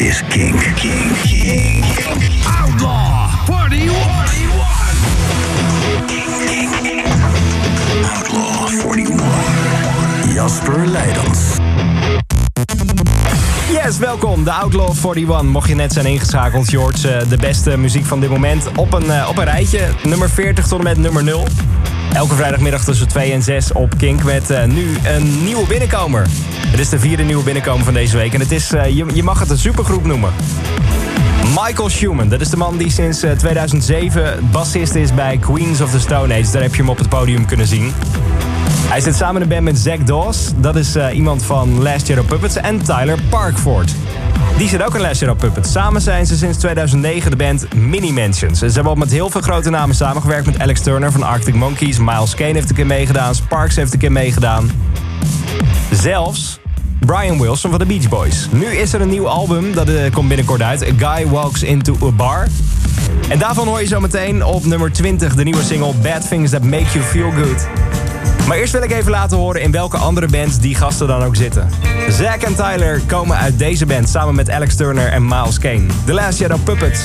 [0.00, 0.74] is King.
[0.74, 1.12] King.
[1.22, 1.84] King.
[2.60, 3.92] Outlaw 41.
[8.04, 10.34] Outlaw 41.
[10.34, 11.38] Jasper Leidens.
[13.70, 14.44] Yes, welkom.
[14.44, 15.42] De Outlaw 41.
[15.42, 19.10] Mocht je net zijn ingeschakeld, hoort eh, de beste muziek van dit moment op een,
[19.10, 19.80] eh, op een rijtje.
[20.02, 21.46] Nummer 40 tot en met nummer 0.
[22.12, 26.26] Elke vrijdagmiddag tussen 2 en 6 op Kink met eh, nu een nieuwe binnenkomer.
[26.66, 29.40] Het is de vierde nieuwe binnenkomer van deze week en het is, je, je mag
[29.40, 30.32] het een supergroep noemen.
[31.64, 36.00] Michael Schumann, dat is de man die sinds 2007 bassist is bij Queens of the
[36.00, 36.50] Stone Age.
[36.52, 37.92] Daar heb je hem op het podium kunnen zien.
[38.88, 40.50] Hij zit samen in een band met Zack Dawes.
[40.56, 42.56] Dat is iemand van Last Year of Puppets.
[42.56, 43.94] En Tyler Parkford.
[44.56, 45.72] Die zit ook in Last Year of Puppets.
[45.72, 48.58] Samen zijn ze sinds 2009 de band Mini Mansions.
[48.58, 50.46] Ze hebben al met heel veel grote namen samengewerkt.
[50.46, 51.98] Met Alex Turner van Arctic Monkeys.
[51.98, 53.34] Miles Kane heeft een keer meegedaan.
[53.34, 54.70] Sparks heeft een keer meegedaan.
[55.90, 56.60] Zelfs
[57.06, 58.48] Brian Wilson van de Beach Boys.
[58.50, 60.82] Nu is er een nieuw album, dat uh, komt binnenkort uit.
[60.82, 62.46] A Guy Walks Into a Bar.
[63.28, 66.62] En daarvan hoor je zo meteen op nummer 20 de nieuwe single Bad Things That
[66.62, 67.81] Make You Feel Good.
[68.46, 71.36] Maar eerst wil ik even laten horen in welke andere bands die gasten dan ook
[71.36, 71.68] zitten.
[72.08, 75.86] Zack en Tyler komen uit deze band samen met Alex Turner en Miles Kane.
[76.04, 77.00] The Last Shadow Puppets.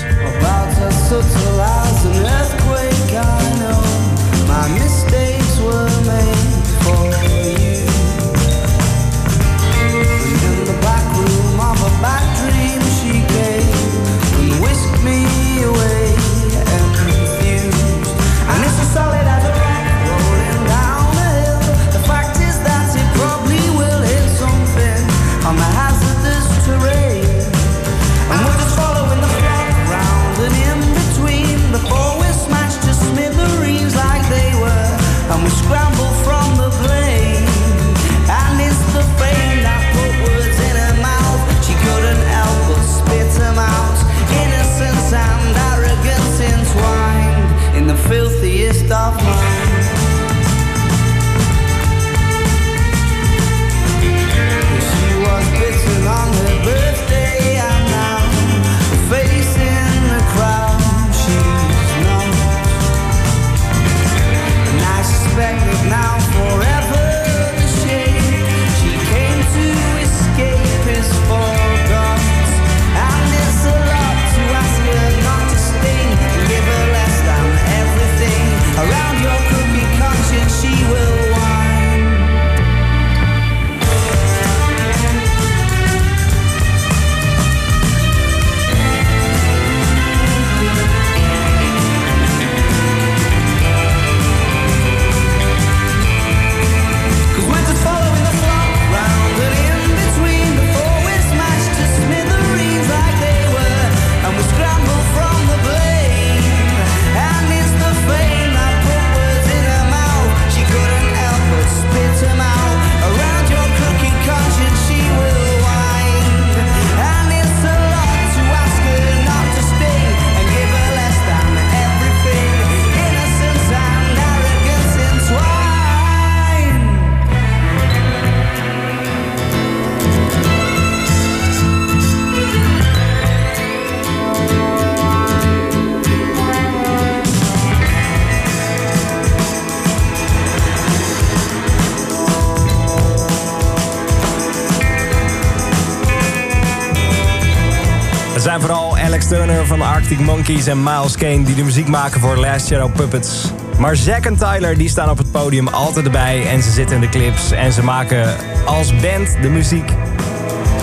[149.28, 151.44] Turner van Arctic Monkeys en Miles Kane...
[151.44, 153.52] die de muziek maken voor Last Shadow Puppets.
[153.80, 156.48] Maar Zack en Tyler die staan op het podium altijd erbij...
[156.48, 158.36] en ze zitten in de clips en ze maken
[158.66, 159.92] als band de muziek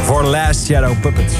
[0.04, 1.34] voor Last Shadow Puppets.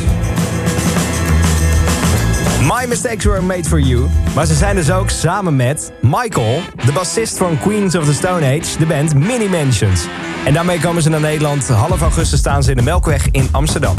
[2.60, 4.06] My Mistakes Were Made For You.
[4.34, 8.47] Maar ze zijn dus ook samen met Michael, de bassist van Queens of the Stone
[8.47, 8.78] Age...
[8.78, 10.06] de band Mini Mansions.
[10.44, 11.69] En daarmee komen ze naar Nederland.
[11.69, 13.94] Half augustus staan ze in de Melkweg in Amsterdam.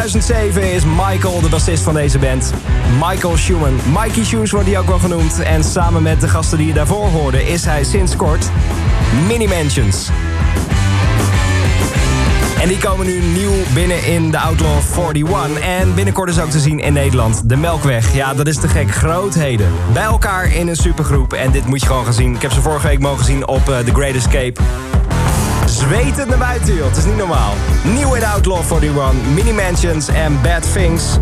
[0.00, 2.52] 2007 is Michael de bassist van deze band.
[3.00, 3.80] Michael Schumann.
[3.86, 5.42] Mikey Shoes wordt hij ook wel genoemd.
[5.42, 8.50] En samen met de gasten die je daarvoor hoorde is hij sinds kort
[9.26, 10.08] Mini Mansions.
[12.60, 15.60] En die komen nu nieuw binnen in de Outlaw 41.
[15.60, 17.48] En binnenkort is ook te zien in Nederland.
[17.48, 18.14] De Melkweg.
[18.14, 18.90] Ja, dat is te gek.
[18.90, 19.72] Grootheden.
[19.92, 21.32] Bij elkaar in een supergroep.
[21.32, 22.34] En dit moet je gewoon gaan zien.
[22.34, 24.60] Ik heb ze vorige week mogen zien op uh, The Great Escape.
[25.70, 26.86] Zwetend naar buiten, joh.
[26.86, 27.54] Het is niet normaal.
[27.84, 29.12] Nieuw in Outlaw 41.
[29.34, 31.18] Mini Mansions en Bad Things.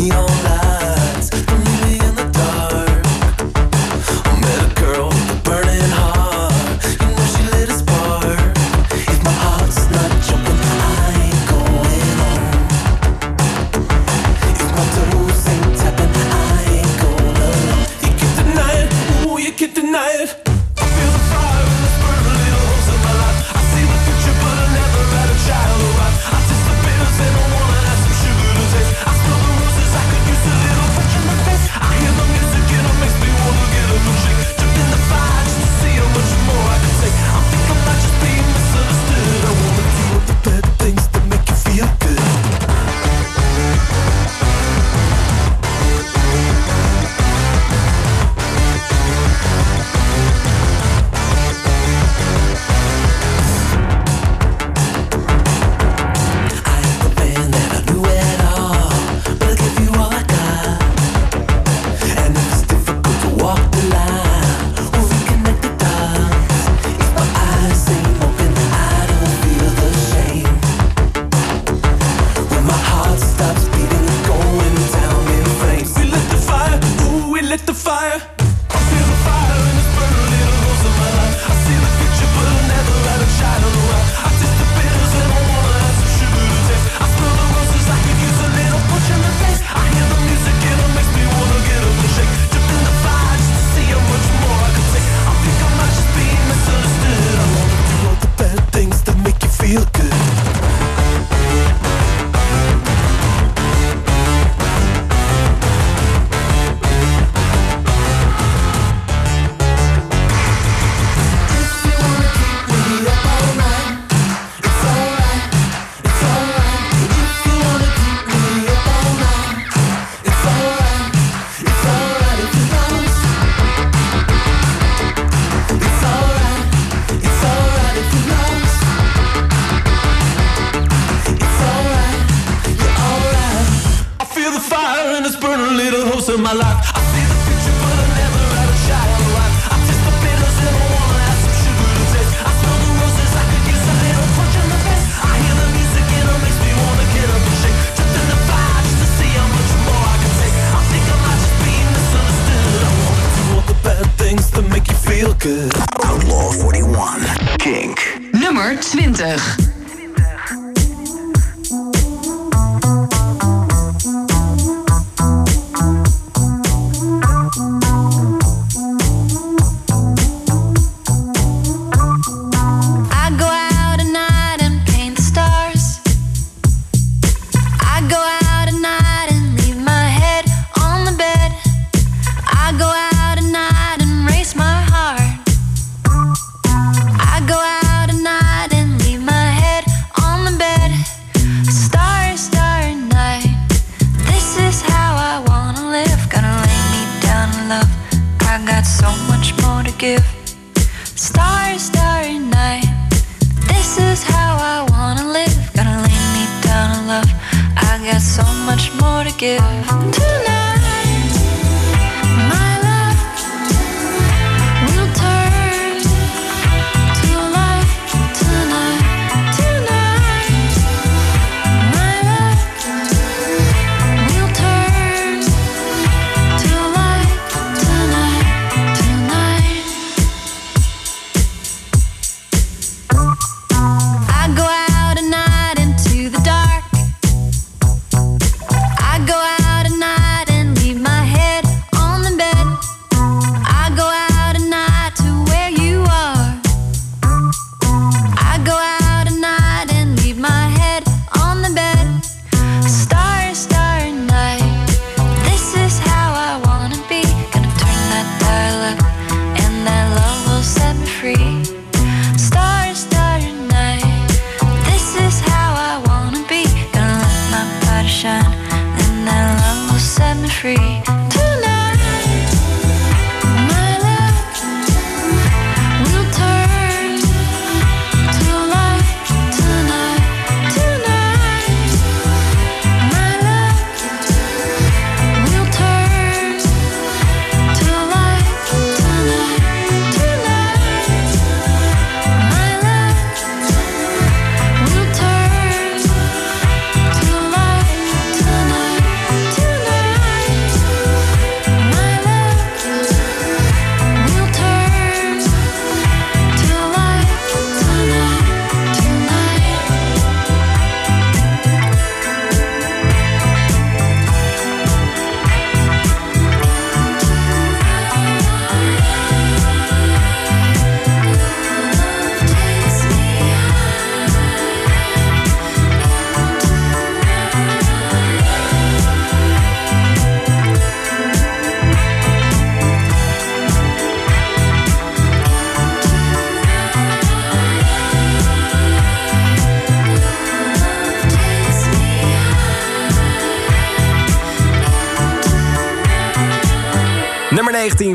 [0.00, 0.29] neon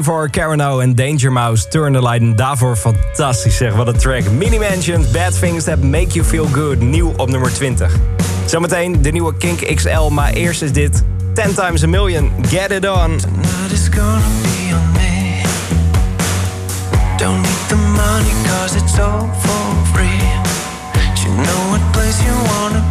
[0.05, 2.21] Nummer 19 voor Carano en Danger Mouse, Turn the Light.
[2.21, 4.29] En daarvoor fantastisch zeg, wat een track.
[4.29, 7.95] Mini Mansions, Bad Things That Make You Feel Good, nieuw op nummer 20.
[8.45, 12.89] Zometeen de nieuwe Kink XL, maar eerst is dit 10 times a million, Get It
[12.89, 13.19] On.
[17.17, 20.19] Don't need the money cause it's all for free.
[21.23, 22.84] You know what place you wanna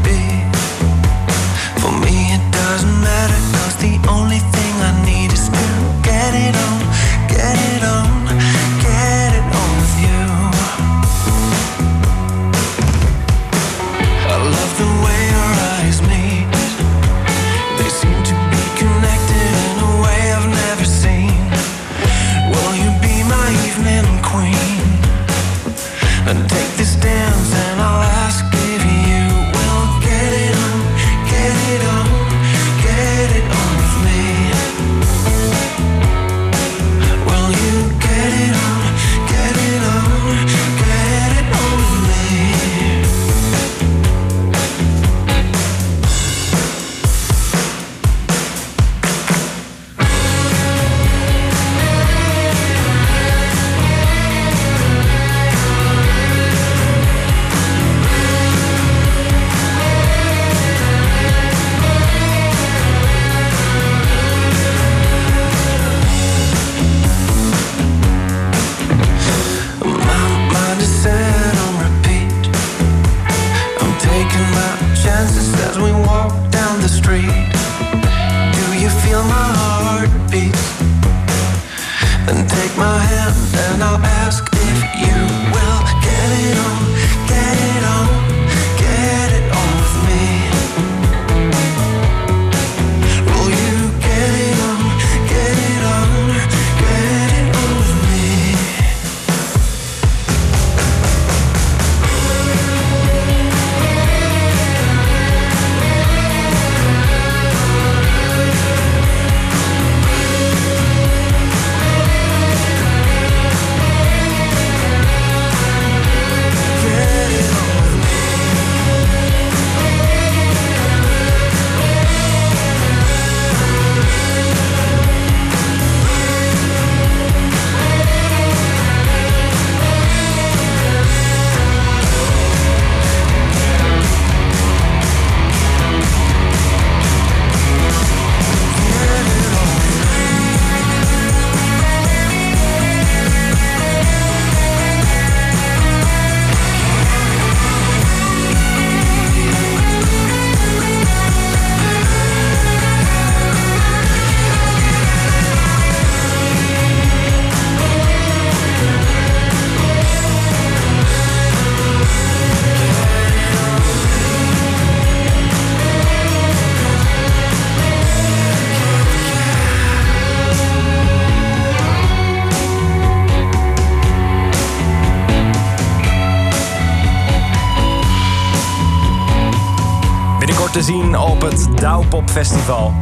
[182.34, 182.94] Festival.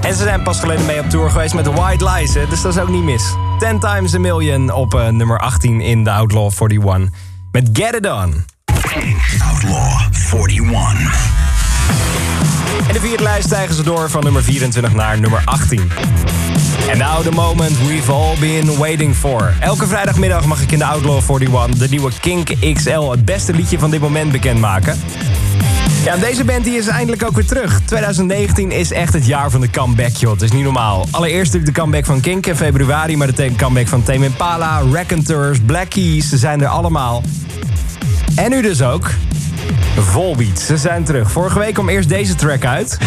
[0.00, 2.74] En ze zijn pas geleden mee op tour geweest met White Lies, hè, dus dat
[2.74, 3.34] is ook niet mis.
[3.58, 7.08] 10 times a million op eh, nummer 18 in de Outlaw 41.
[7.52, 8.44] Met Get It On.
[9.52, 10.00] Outlaw
[10.32, 11.36] 41.
[12.86, 15.90] In de vierde lijst stijgen ze door van nummer 24 naar nummer 18.
[16.88, 19.54] En now the moment we've all been waiting for.
[19.60, 23.78] Elke vrijdagmiddag mag ik in de Outlaw 41 de nieuwe Kink XL, het beste liedje
[23.78, 25.00] van dit moment, bekendmaken.
[26.08, 27.80] Ja, deze band die is eindelijk ook weer terug.
[27.84, 30.32] 2019 is echt het jaar van de comeback, joh.
[30.32, 31.06] Het is niet normaal.
[31.10, 33.16] Allereerst de comeback van Kink in februari...
[33.16, 36.28] maar de comeback van Tame Impala, Raconteurs, Black Keys...
[36.28, 37.22] ze zijn er allemaal.
[38.34, 39.10] En nu dus ook
[39.98, 40.58] Volbeat.
[40.58, 41.30] Ze zijn terug.
[41.30, 42.98] Vorige week kwam eerst deze track uit.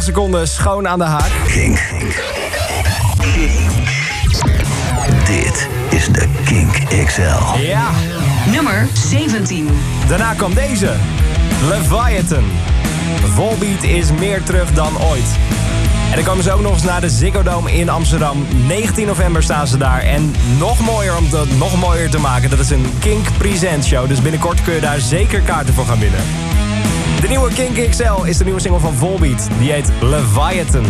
[0.00, 1.30] 35 seconden schoon aan de haak.
[1.46, 1.78] Kink.
[5.24, 7.58] Dit is de Kink XL.
[7.58, 7.90] Ja,
[8.52, 9.68] Nummer 17.
[10.08, 10.92] daarna kwam deze.
[11.68, 12.44] Leviathan.
[13.34, 15.38] Volbeat is meer terug dan ooit.
[16.10, 18.46] En dan komen ze ook nog eens naar de Ziggo Dome in Amsterdam.
[18.66, 20.02] 19 november staan ze daar.
[20.02, 24.08] En nog mooier om dat nog mooier te maken, dat is een Kink Present Show.
[24.08, 26.49] Dus binnenkort kun je daar zeker kaarten voor gaan winnen.
[27.30, 29.48] Nieuwe Kink XL is de nieuwe single van Volbeat.
[29.58, 30.84] Die heet Leviathan.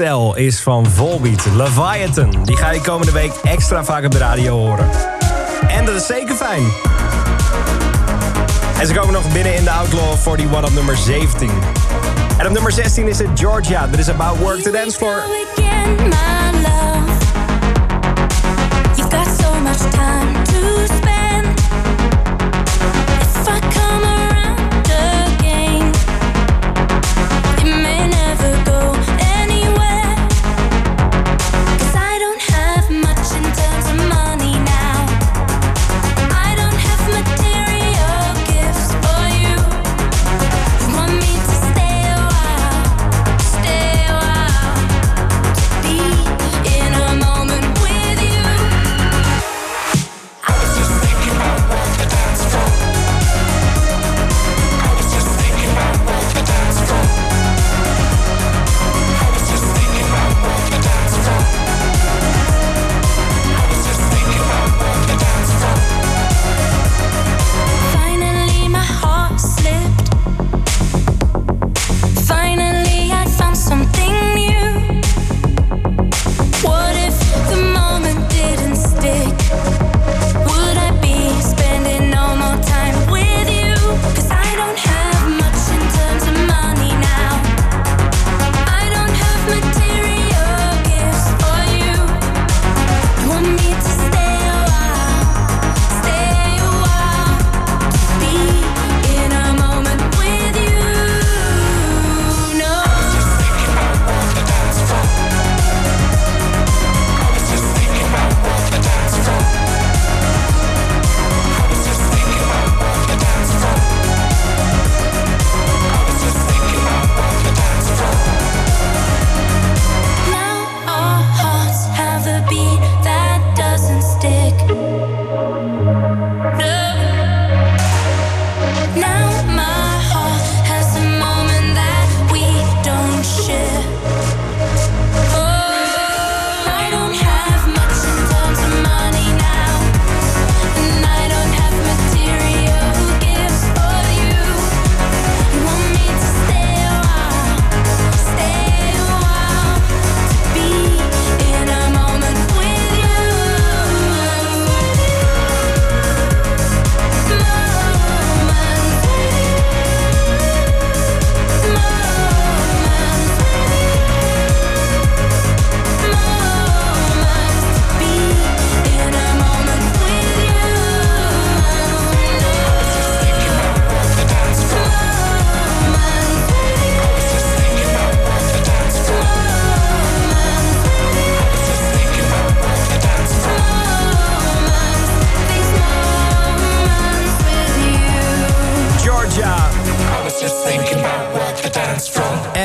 [0.00, 2.44] XL is van Volbeat Leviathan.
[2.44, 4.88] Die ga je komende week extra vaak op de radio horen.
[5.68, 6.62] En dat is zeker fijn.
[8.80, 11.50] En ze komen nog binnen in de Outlaw 41 op nummer 17.
[12.38, 13.86] En op nummer 16 is het Georgia.
[13.86, 14.98] Dit is About Work to Dance.
[18.94, 20.89] You've got so much time to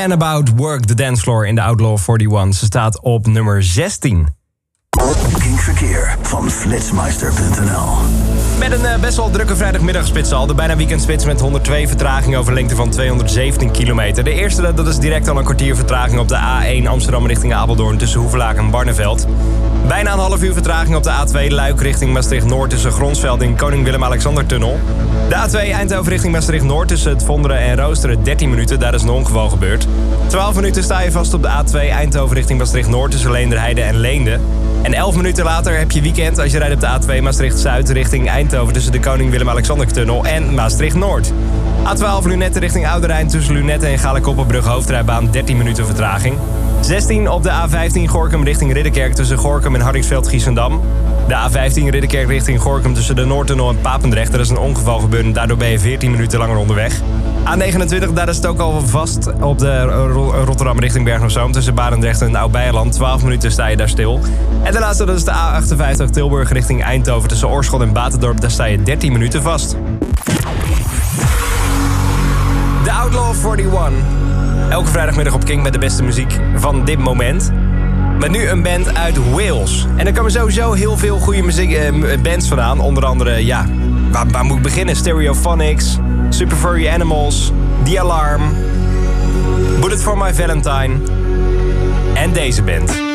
[0.06, 2.54] And About Work the Dance Floor in de Outlaw 41.
[2.54, 4.28] Ze staat op nummer 16.
[5.38, 7.88] Kink Verkeer van Flitsmeister.nl
[8.58, 10.46] Met een eh, best wel drukke vrijdagmiddagspits al.
[10.46, 14.24] De bijna weekendspits met 102 vertraging over lengte van 217 kilometer.
[14.24, 17.98] De eerste dat is direct al een kwartier vertraging op de A1 Amsterdam richting Apeldoorn
[17.98, 19.26] tussen Hoevelaak en Barneveld.
[19.88, 23.84] Bijna een half uur vertraging op de A2 Luik richting Maastricht-Noord tussen Gronsveld en Koning
[23.84, 24.80] Willem-Alexander-tunnel.
[25.28, 28.78] De A2 Eindhoven richting Maastricht-Noord tussen het Vonderen en Roosteren 13 minuten.
[28.78, 29.86] Daar is een ongeval gebeurd.
[30.26, 34.38] 12 minuten sta je vast op de A2 Eindhoven richting Maastricht-Noord tussen Leenderheide en Leende.
[34.82, 38.28] En 11 minuten later heb je weekend als je rijdt op de A2 Maastricht-Zuid richting
[38.28, 41.32] Eindhoven tussen de Koning Willem-Alexander-tunnel en Maastricht-Noord.
[41.84, 46.38] A12 Lunette richting Ouderijn tussen Lunette en Galekoppenbrug hoofdrijbaan 13 minuten vertraging.
[46.80, 50.80] 16 op de A15 Gorkum richting Ridderkerk tussen Gorkum en Hardingsveld-Giessendam.
[51.26, 54.34] De A15 Ridderkerk richting Gorkum tussen de Noordtunnel en Papendrecht.
[54.34, 57.00] Er is een ongeval gebeurd daardoor ben je 14 minuten langer onderweg.
[57.44, 61.52] A29, daar is het ook al vast op de Ro- Rotterdam richting Bergen-op-Zoom...
[61.52, 62.92] tussen Barendrecht en Oud-Beijerland.
[62.92, 64.20] 12 minuten sta je daar stil.
[64.62, 67.28] En de laatste, dat is de A58 Tilburg richting Eindhoven...
[67.28, 69.76] tussen Oorschot en Batendorp, daar sta je 13 minuten vast.
[72.84, 73.92] De Outlaw 41.
[74.68, 77.52] Elke vrijdagmiddag op King met de beste muziek van dit moment.
[78.18, 79.86] Met nu een band uit Wales.
[79.96, 82.80] En er komen sowieso heel veel goede muziek, eh, bands vandaan.
[82.80, 83.66] Onder andere, ja,
[84.10, 84.96] waar, waar moet ik beginnen?
[84.96, 85.98] Stereophonics,
[86.28, 87.52] Super Furry Animals,
[87.84, 88.42] The Alarm,
[89.80, 90.94] Bullet for My Valentine
[92.14, 93.05] en deze band.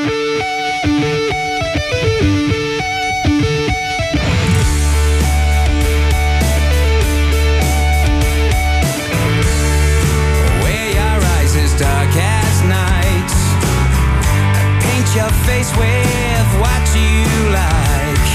[15.45, 18.29] Face with what you like.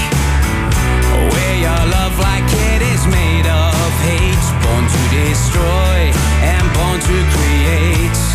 [1.31, 4.45] Where your love like it is made of hate.
[4.61, 6.11] Born to destroy
[6.43, 8.26] and born to create.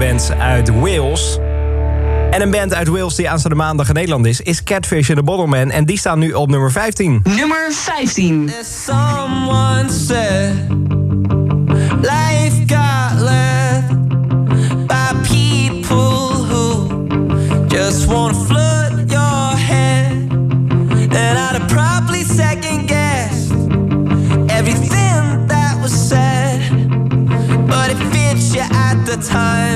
[0.00, 1.38] bands uit Wales.
[2.30, 4.40] En een band uit Wales die aanstaande maandag in Nederland is...
[4.40, 5.70] is Catfish and the Bottleman.
[5.70, 7.22] En die staan nu op nummer 15.
[7.36, 8.50] Nummer 15.
[8.64, 10.54] Someone said
[12.00, 13.84] Life got led
[14.86, 17.06] By people who
[17.68, 20.12] Just want to flood your head
[21.12, 23.50] And I'd have probably second guess
[24.46, 26.60] Everything that was said
[27.66, 29.69] But it fits you at the time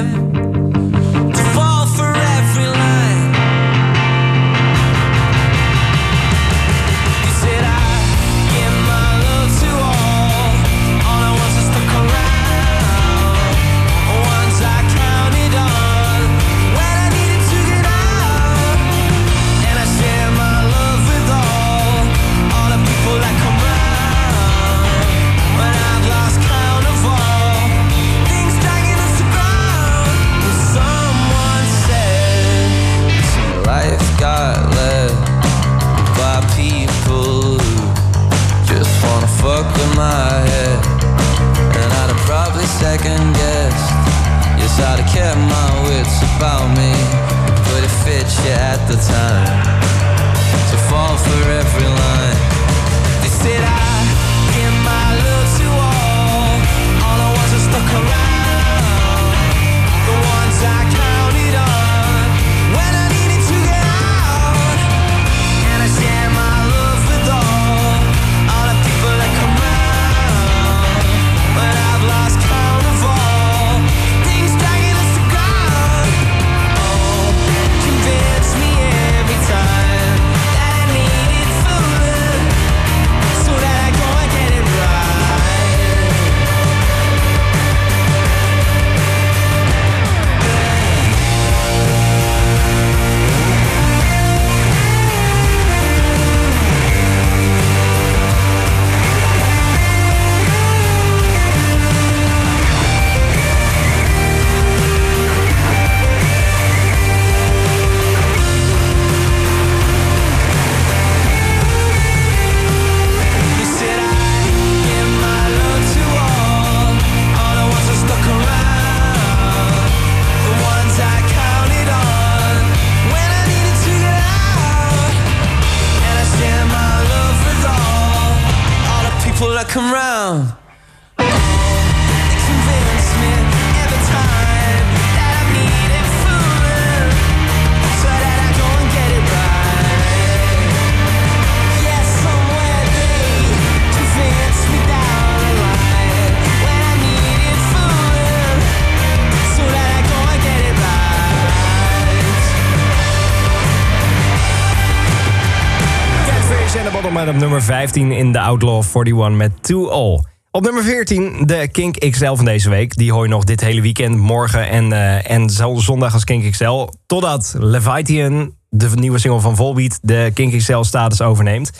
[157.55, 160.24] nummer 15 in de Outlaw 41 met Too All.
[160.50, 162.96] Op nummer 14 de Kink XL van deze week.
[162.96, 166.50] Die hoor je nog dit hele weekend, morgen en, eh, en zo zondag als Kink
[166.50, 166.88] XL.
[167.07, 171.70] Totdat Leviathan, de nieuwe single van Volbeat, de Kink XL status overneemt.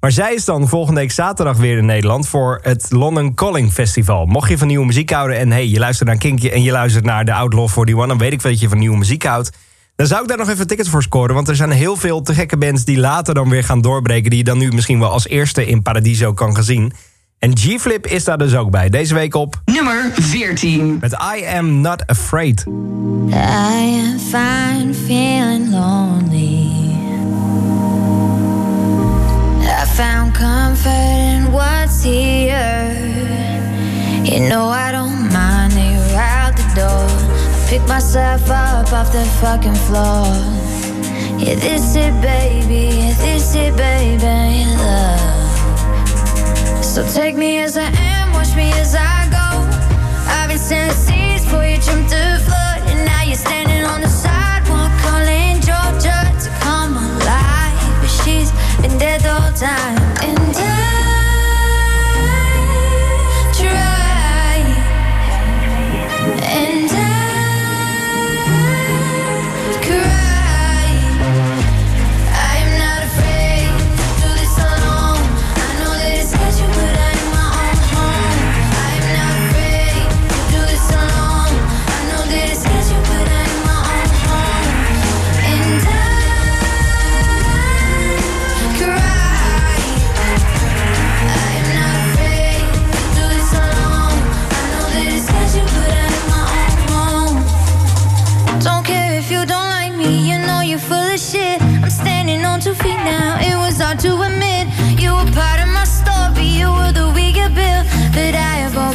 [0.00, 4.26] Maar zij is dan volgende week zaterdag weer in Nederland voor het London Calling Festival.
[4.26, 7.04] Mocht je van nieuwe muziek houden en hey, je luistert naar Kinkje en je luistert
[7.04, 9.50] naar de Outlaw 41, dan weet ik wel dat je van nieuwe muziek houdt.
[9.96, 11.34] Dan zou ik daar nog even tickets voor scoren.
[11.34, 14.30] Want er zijn heel veel te gekke bands die later dan weer gaan doorbreken.
[14.30, 16.92] Die je dan nu misschien wel als eerste in Paradiso kan gaan zien.
[17.38, 18.88] En G-Flip is daar dus ook bij.
[18.88, 20.98] Deze week op Nummer 14.
[21.00, 22.64] met I Am Not Afraid.
[23.30, 26.72] I am fine, feeling lonely.
[29.62, 32.92] I found comfort in what's here.
[34.22, 35.23] You know I don't
[37.78, 40.26] pick myself up off the fucking floor.
[41.42, 42.84] Yeah, this it, baby.
[42.98, 44.64] Yeah, this it, baby.
[44.78, 46.84] Love.
[46.84, 49.46] So take me as I am, watch me as I go.
[50.34, 54.12] I've been sending seas for you jumped the flood, and now you're standing on the
[54.22, 58.00] sidewalk calling Georgia to come alive.
[58.00, 58.52] But she's
[58.82, 59.98] been dead the whole time,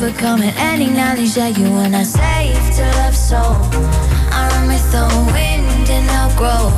[0.10, 3.38] I it and acknowledge that you were not safe to love so.
[4.34, 6.74] I run with the wind and I'll grow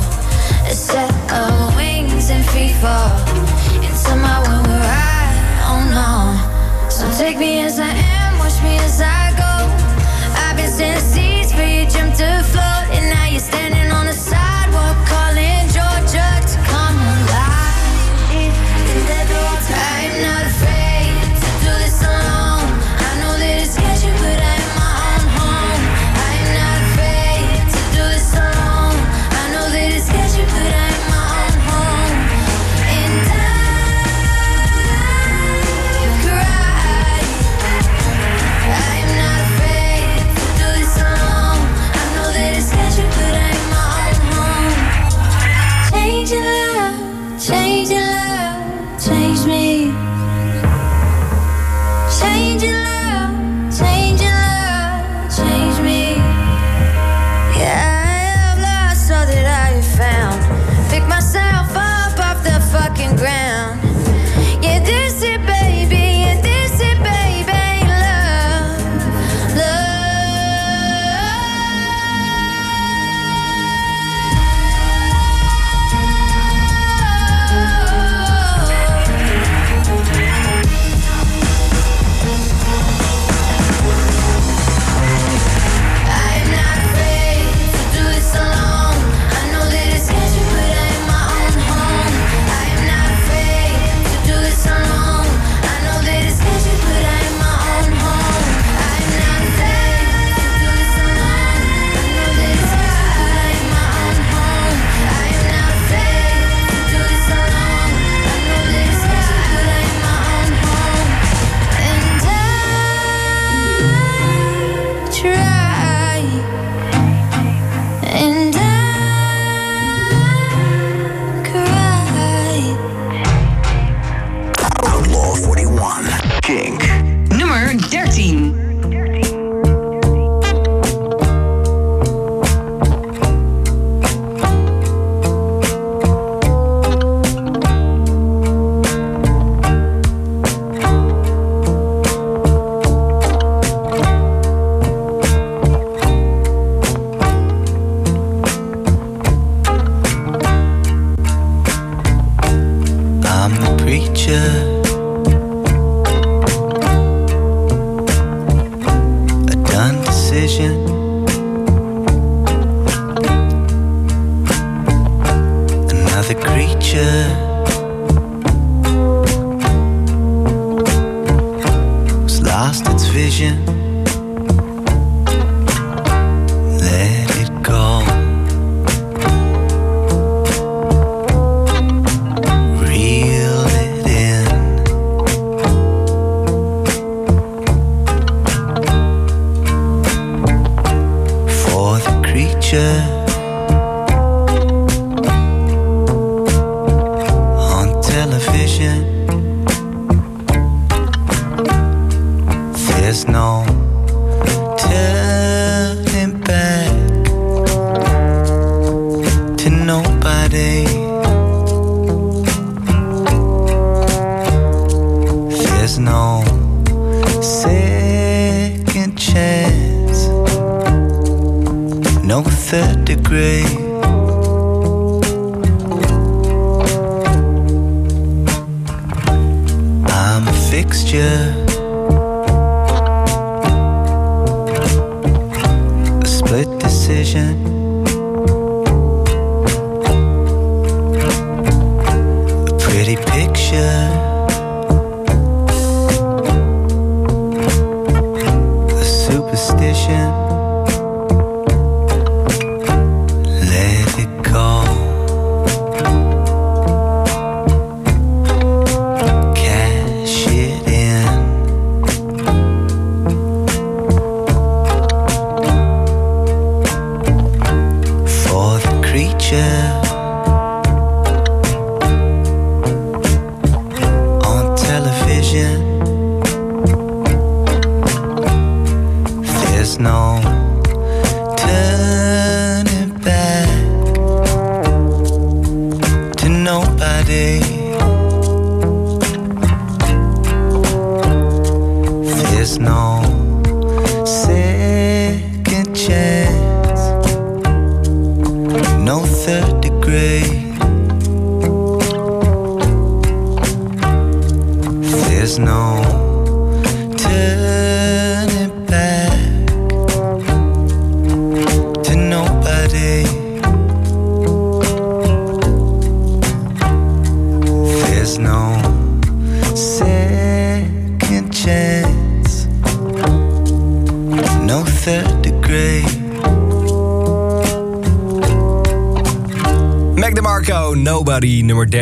[0.68, 3.08] a set of wings and free fall
[3.80, 5.32] into my world where I,
[5.64, 6.90] oh no.
[6.90, 8.11] So take me as I am,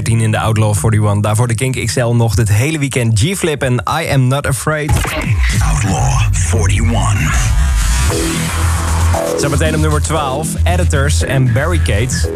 [0.05, 1.20] 13 in de Outlaw 41.
[1.20, 4.90] Daarvoor de Kink XL nog dit hele weekend G-Flip en I Am Not Afraid.
[5.72, 6.20] Outlaw
[6.55, 7.59] 41.
[9.38, 12.26] Zometeen op nummer 12, Editors en Barricades.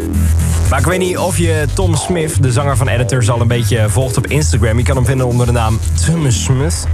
[0.70, 3.88] Maar ik weet niet of je Tom Smith, de zanger van Editors, al een beetje
[3.88, 4.78] volgt op Instagram.
[4.78, 6.86] Je kan hem vinden onder de naam Thomas Smith.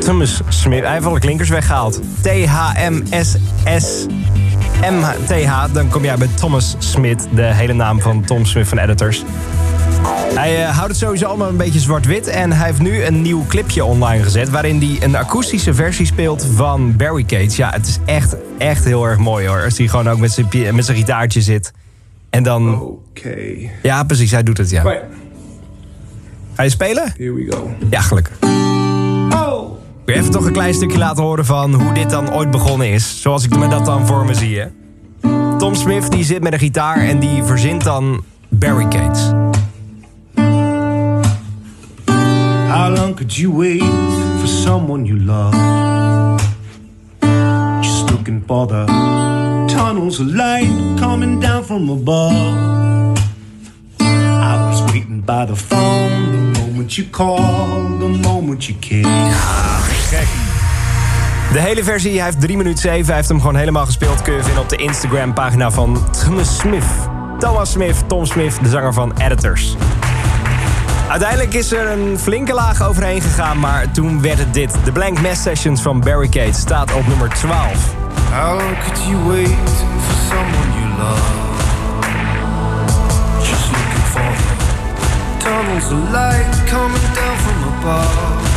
[0.00, 0.82] Thomas Smith.
[0.82, 2.00] Hij heeft alle klinkers weggehaald.
[2.20, 4.06] T-H-M-S-S.
[4.90, 5.72] M-T-H.
[5.72, 9.24] Dan kom jij bij Thomas Smith, de hele naam van Tom Smith van Editors.
[10.34, 12.26] Hij eh, houdt het sowieso allemaal een beetje zwart-wit.
[12.26, 14.50] En hij heeft nu een nieuw clipje online gezet.
[14.50, 17.56] waarin hij een akoestische versie speelt van Barricades.
[17.56, 19.64] Ja, het is echt, echt heel erg mooi hoor.
[19.64, 21.72] Als hij gewoon ook met zijn, met zijn gitaartje zit.
[22.30, 22.80] En dan.
[22.80, 23.36] Oké.
[23.82, 24.82] Ja, precies, hij doet het ja.
[24.82, 25.04] Right,
[26.54, 27.12] Ga je spelen?
[27.16, 27.70] here we go.
[27.90, 28.36] Ja, gelukkig.
[28.42, 29.70] Oh!
[30.04, 32.88] Wil je even toch een klein stukje laten horen van hoe dit dan ooit begonnen
[32.90, 33.20] is?
[33.20, 34.66] Zoals ik me dat dan voor me zie, hè?
[35.58, 39.30] Tom Smith die zit met een gitaar en die verzint dan Barricades.
[42.72, 43.82] How long could you wait
[44.40, 45.52] for someone you love?
[47.82, 48.86] Just looking for the
[49.68, 53.18] tunnels of light coming down from above.
[54.00, 59.02] I was waiting by the phone the moment you called, the moment you came.
[61.52, 63.06] De hele versie, hij heeft 3 minuten 7.
[63.06, 64.22] Hij heeft hem gewoon helemaal gespeeld.
[64.22, 67.08] Kun je vinden op de Instagram pagina van Thomas Smith.
[67.38, 69.76] Thomas Smith, Tom Smith, de zanger van Editors.
[71.08, 74.74] Uiteindelijk is er een flinke laag overheen gegaan, maar toen werd het dit.
[74.84, 77.94] De Blank Mass Sessions van Barricade staat op nummer 12.
[78.30, 79.70] How could you wait
[80.06, 81.40] for someone you love?
[83.40, 84.32] Just looking for
[85.38, 88.50] tunnels of light coming down from above.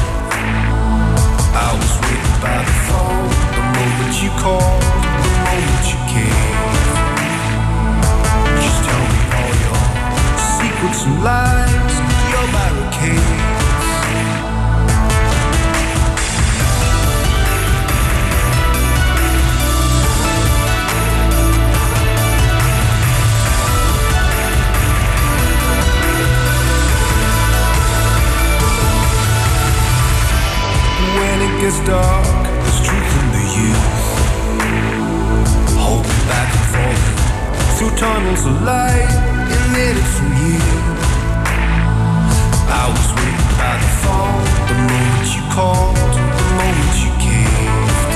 [1.55, 4.81] I was waiting by the phone the moment you called,
[5.25, 6.73] the moment you came.
[8.63, 9.79] Just tell me all your
[10.57, 11.84] secrets and lies,
[12.51, 13.15] your.
[31.17, 33.45] When it gets dark, there's truth in the.
[35.77, 36.65] Holding back and
[37.77, 39.09] through tunnels of light
[39.49, 40.94] emitted from you.
[42.67, 48.11] I was waiting by the phone the moment you called, the moment you caved.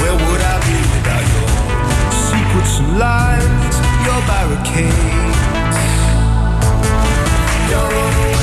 [0.00, 1.50] Where would I be without your
[2.28, 5.40] secrets and lines, your barricades.
[7.70, 8.33] Don't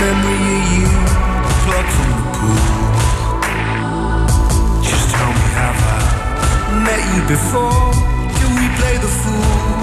[0.00, 0.88] memory of you
[1.64, 2.66] plucked from the pool.
[4.80, 6.00] Just tell me, have I
[6.86, 7.92] met you before?
[8.38, 9.80] Do we play the fool?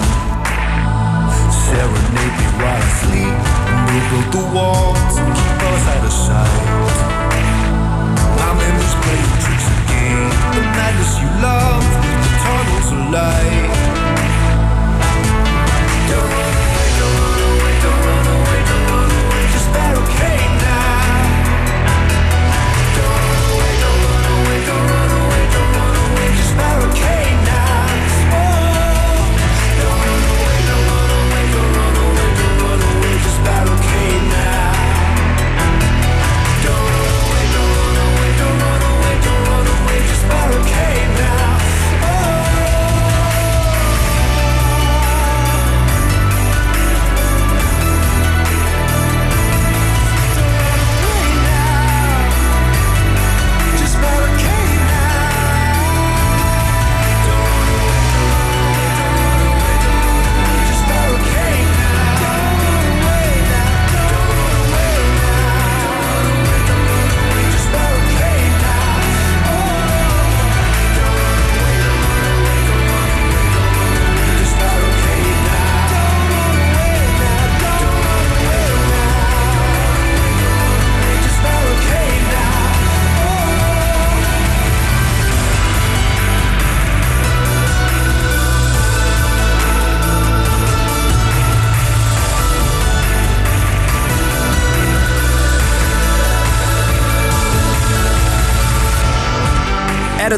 [1.65, 3.37] Serenade me while I sleep,
[3.85, 7.09] we'll build the walls and keep us out of sight.
[8.39, 10.29] My memories play tricks again.
[10.55, 11.85] The madness you love,
[12.23, 13.69] the tunnels of light.
[16.09, 16.68] Don't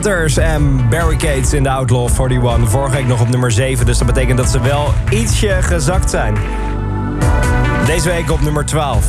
[0.02, 2.70] Editors en Barricades in de Outlaw 41.
[2.70, 6.38] Vorige week nog op nummer 7, dus dat betekent dat ze wel ietsje gezakt zijn.
[7.86, 9.06] Deze week op nummer 12.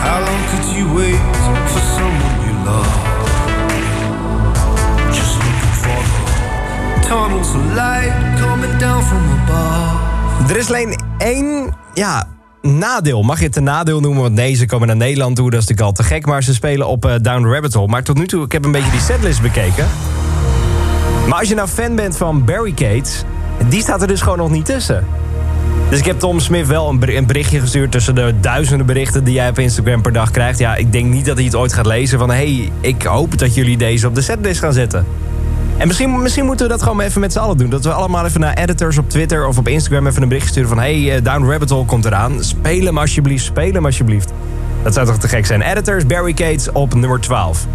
[0.00, 1.20] How long could you wait
[1.66, 2.98] for someone you love?
[5.12, 6.02] Just looking for
[6.94, 10.52] the tunnels of light coming down from above.
[10.52, 12.35] Er is alleen één, ja,
[12.66, 13.22] nadeel.
[13.22, 14.22] Mag je het een nadeel noemen?
[14.22, 16.26] Want nee, ze komen naar Nederland toe, dat is natuurlijk al te gek.
[16.26, 17.86] Maar ze spelen op eh, Down the Rabbit Hole.
[17.86, 19.86] Maar tot nu toe, ik heb een beetje die setlist bekeken.
[21.28, 23.22] Maar als je nou fan bent van Barricades,
[23.68, 25.04] die staat er dus gewoon nog niet tussen.
[25.90, 29.24] Dus ik heb Tom Smith wel een ber- een berichtje gestuurd tussen de duizenden berichten
[29.24, 30.58] die jij op Instagram per dag krijgt.
[30.58, 32.30] Ja, ik denk niet dat hij het ooit gaat lezen van...
[32.30, 35.06] hey, ik hoop dat jullie deze op de setlist gaan zetten.
[35.78, 37.70] En misschien, misschien moeten we dat gewoon even met z'n allen doen.
[37.70, 40.68] Dat we allemaal even naar editors op Twitter of op Instagram even een bericht sturen
[40.68, 40.78] van...
[40.78, 42.44] hey, eh, Down Rabbit Hole komt eraan.
[42.44, 44.32] Speel hem alsjeblieft, speel hem alsjeblieft.
[44.82, 45.62] Dat zou toch te gek zijn.
[45.62, 47.66] Editors, Barricades op nummer 12.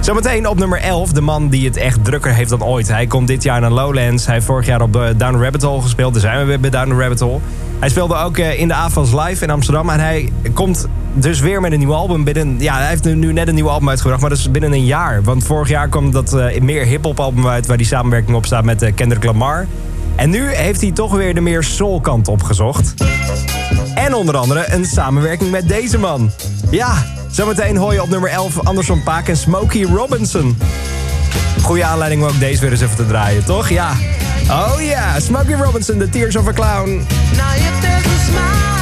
[0.00, 2.88] Zometeen op nummer 11, de man die het echt drukker heeft dan ooit.
[2.88, 4.24] Hij komt dit jaar naar Lowlands.
[4.24, 6.12] Hij heeft vorig jaar op eh, Down Rabbit Hole gespeeld.
[6.12, 7.38] Daar zijn we weer bij Down Rabbit Hole.
[7.78, 9.88] Hij speelde ook eh, in de AFAS Live in Amsterdam.
[9.88, 12.24] En hij komt dus weer met een nieuw album.
[12.24, 14.84] Binnen, ja, hij heeft nu- net een nieuw album uitgebracht, maar dat is binnen een
[14.84, 15.22] jaar.
[15.22, 17.66] Want vorig jaar kwam dat eh, meer hip-hop album uit...
[17.66, 19.66] waar die samenwerking op staat met eh, Kendrick Lamar.
[20.16, 22.94] En nu heeft hij toch weer de meer soul kant opgezocht.
[23.94, 26.30] En onder andere een samenwerking met deze man.
[26.70, 30.58] Ja, zometeen hoor je op nummer 11 Anderson Paak en Smokey Robinson.
[31.62, 33.68] Goeie aanleiding om ook deze weer eens even te draaien, toch?
[33.68, 33.92] Ja.
[34.50, 36.88] Oh ja, Smokey Robinson, The Tears of a Clown.
[36.88, 38.79] Now if there's a smile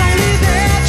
[0.00, 0.79] only there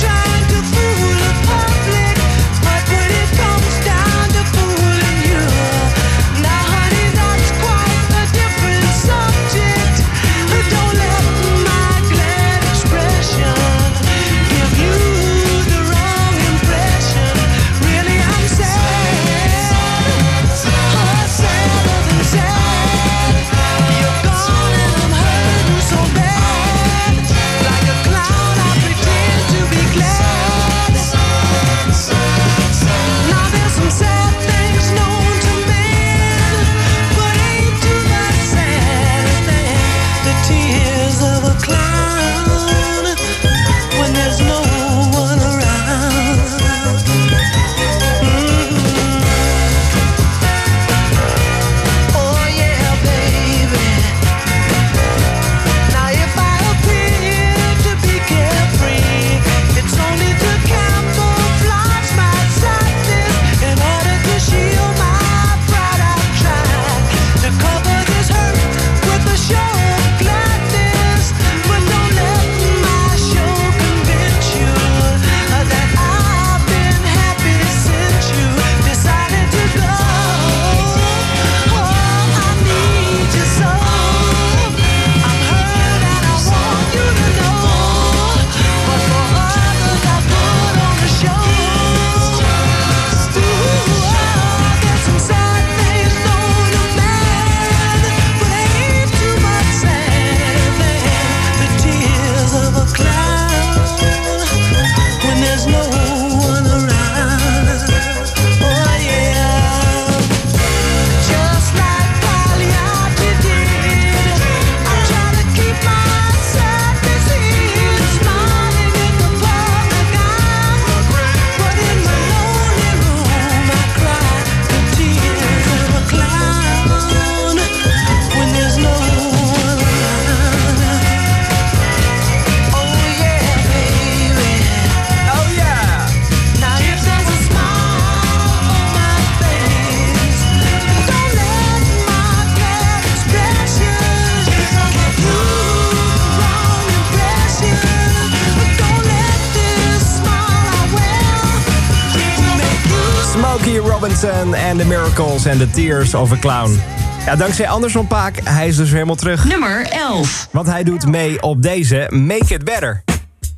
[154.72, 156.82] en The Miracles en The Tears of a Clown.
[157.26, 159.46] Ja, dankzij Anderson Paak, hij is dus weer helemaal terug.
[159.46, 160.48] Nummer 11.
[160.52, 163.04] Want hij doet mee op deze Make It Better.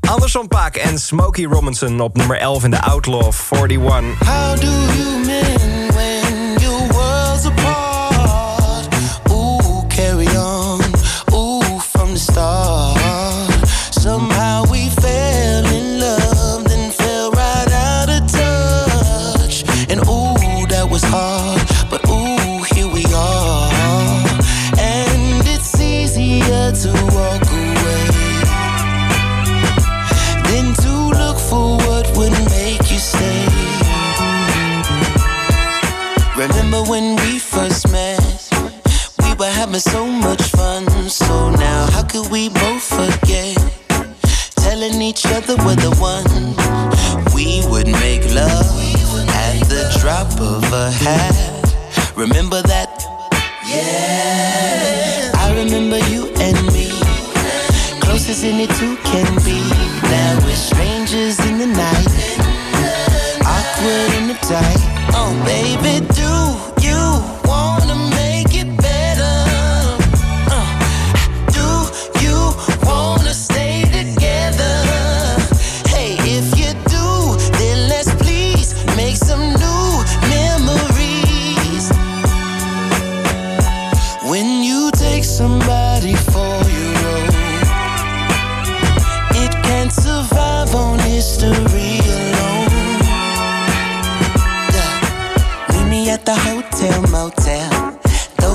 [0.09, 4.27] Anderson Paak en Smokey Robinson op nummer 11 in de Outlaw 41.
[4.27, 5.22] How do you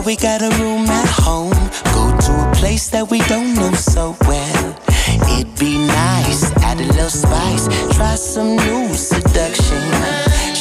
[0.08, 1.52] we got a room at home,
[1.92, 4.74] go to a place that we don't know so well.
[5.36, 9.84] It'd be nice, add a little spice, try some new seduction.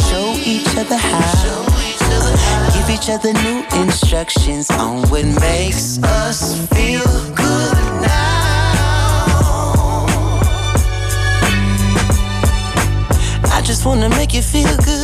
[0.10, 1.64] Show each other how.
[2.74, 8.68] Give each other new instructions on what makes us feel good now.
[13.56, 14.97] I just wanna make you feel good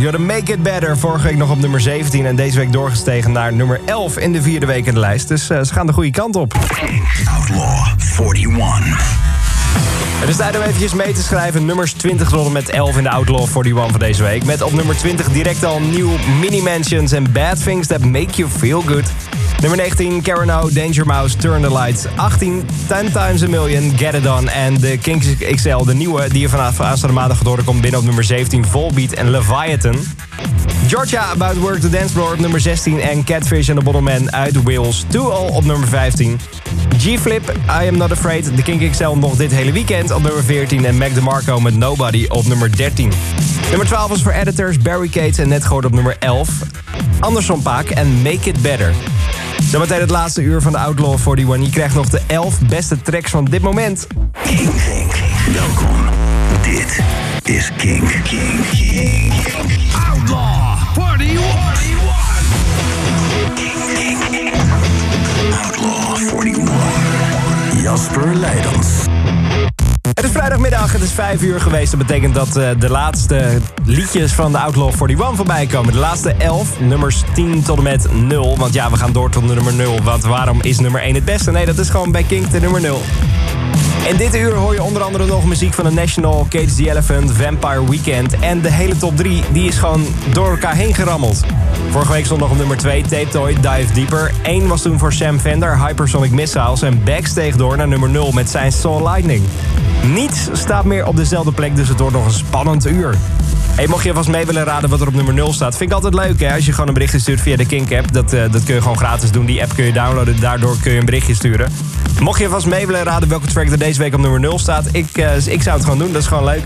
[0.00, 0.98] You're the Make It Better.
[0.98, 4.42] Vorige week nog op nummer 17 en deze week doorgestegen naar nummer 11 in de
[4.42, 5.28] vierde week in de lijst.
[5.28, 6.54] Dus eh, ze gaan de goede kant op.
[7.38, 7.86] Outlaw
[8.36, 9.18] 41.
[10.20, 11.64] Het is tijd om eventjes mee te schrijven.
[11.64, 14.44] Nummers 20 tot met 11 in de Outlaw 41 van deze week.
[14.44, 18.48] Met op nummer 20 direct al nieuw Mini Mansions en Bad Things That Make You
[18.48, 19.12] Feel Good.
[19.60, 22.06] Nummer 19, Karen O, Danger Mouse, Turn the Lights.
[22.16, 24.48] 18, 10 Times a Million, Get It On.
[24.48, 28.06] En de Kinks XL, de nieuwe, die je vanaf aanstaande maandag gaat komt binnen op
[28.06, 29.96] nummer 17, Volbeat en Leviathan.
[30.86, 33.00] Georgia, About Work, The Dance Floor op nummer 16.
[33.00, 36.40] En Catfish and the Bottleman uit Wales, To All op nummer 15.
[36.98, 37.52] G-Flip,
[37.82, 40.84] I Am Not Afraid, de Kink XL nog dit hele weekend op nummer 14.
[40.84, 43.12] En Mac DeMarco met Nobody op nummer 13.
[43.68, 46.48] Nummer 12 was voor editors, Barricades en net gehoord op nummer 11.
[47.20, 48.94] Anderson Paak en Make It Better.
[49.62, 51.66] Zometeen het laatste uur van de Outlaw 41.
[51.66, 54.06] Je krijgt nog de 11 beste tracks van dit moment.
[54.44, 54.70] King.
[55.52, 56.08] Welkom.
[56.62, 57.00] Dit
[57.42, 58.22] is King.
[58.22, 58.68] King.
[58.70, 59.32] King.
[60.10, 61.40] Outlaw 41.
[65.64, 67.82] Outlaw 41.
[67.82, 69.09] Jasper Leidens.
[70.20, 71.90] Het is vrijdagmiddag, het is 5 uur geweest.
[71.90, 75.92] Dat betekent dat eh, de laatste liedjes van de Outlaw 41 voorbij komen.
[75.92, 78.56] De laatste 11, nummers 10 tot en met 0.
[78.58, 80.02] Want ja, we gaan door tot nummer 0.
[80.02, 81.50] Want waarom is nummer 1 het beste?
[81.50, 83.02] Nee, dat is gewoon bij King de nummer 0.
[84.08, 87.32] In dit uur hoor je onder andere nog muziek van The National, Cage the Elephant,
[87.32, 88.38] Vampire Weekend.
[88.38, 91.40] En de hele top 3 die is gewoon door elkaar heen gerammeld.
[91.90, 94.32] Vorige week stond nog op nummer 2 Tape Toy Dive Deeper.
[94.42, 96.82] 1 was toen voor Sam Fender, Hypersonic Missiles.
[96.82, 99.42] En Beck steeg door naar nummer 0 met zijn Soul Lightning.
[100.06, 103.14] Niets staat meer op dezelfde plek, dus het wordt nog een spannend uur.
[103.74, 105.76] Hey, mocht je vast mee willen raden wat er op nummer 0 staat...
[105.76, 108.12] vind ik altijd leuk hè, als je gewoon een berichtje stuurt via de Kink-app.
[108.12, 109.46] Dat, eh, dat kun je gewoon gratis doen.
[109.46, 111.72] Die app kun je downloaden, daardoor kun je een berichtje sturen.
[112.20, 114.84] Mocht je vast mee willen raden welke track er deze week op nummer 0 staat...
[114.92, 116.64] ik, eh, ik zou het gewoon doen, dat is gewoon leuk.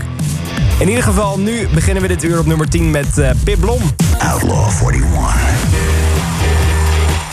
[0.79, 3.81] In ieder geval, nu beginnen we dit uur op nummer 10 met eh Pip Blom.
[4.17, 5.35] Outlaw 41.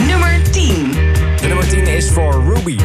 [0.06, 0.92] Nummer 10.
[1.40, 2.76] De nummer 10 is voor Ruby.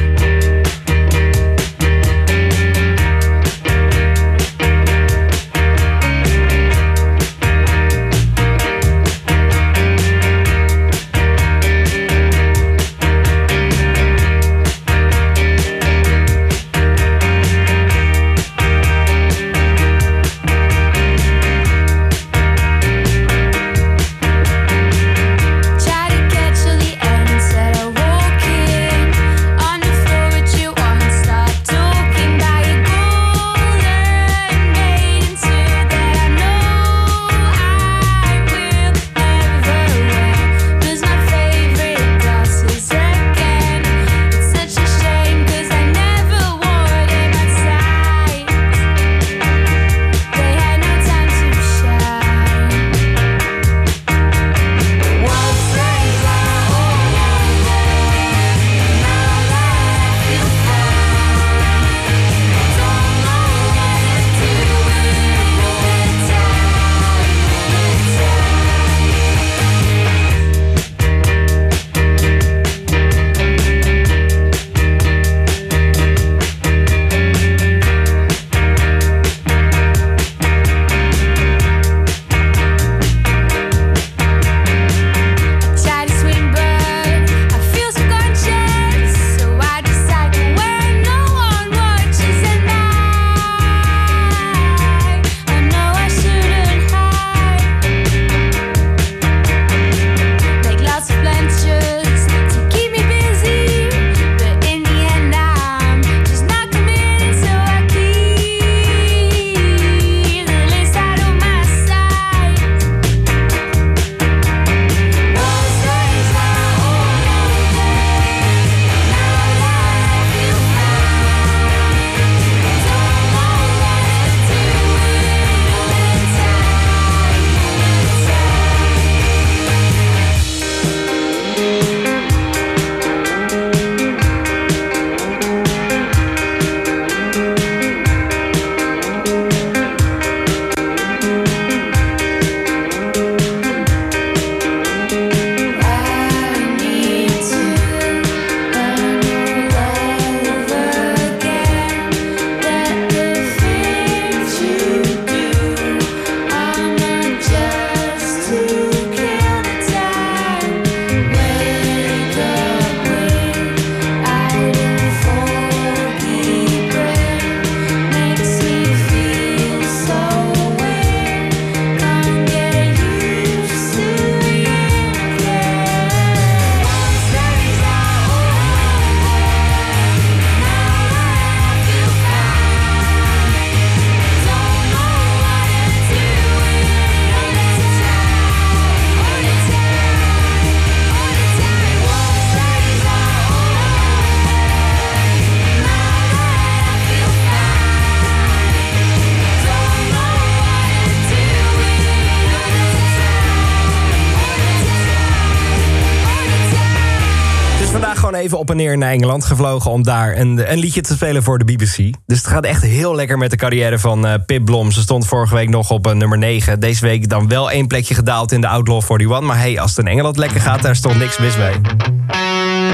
[208.70, 209.92] Op neer naar Engeland gevlogen...
[209.92, 211.96] om daar een, een liedje te spelen voor de BBC.
[212.26, 214.92] Dus het gaat echt heel lekker met de carrière van eh, Pip Blom.
[214.92, 216.80] Ze stond vorige week nog op eh, nummer 9.
[216.80, 219.42] Deze week dan wel één plekje gedaald in de Outlaw 41.
[219.42, 221.74] Maar hey, als het in Engeland lekker gaat, daar stond niks mis mee.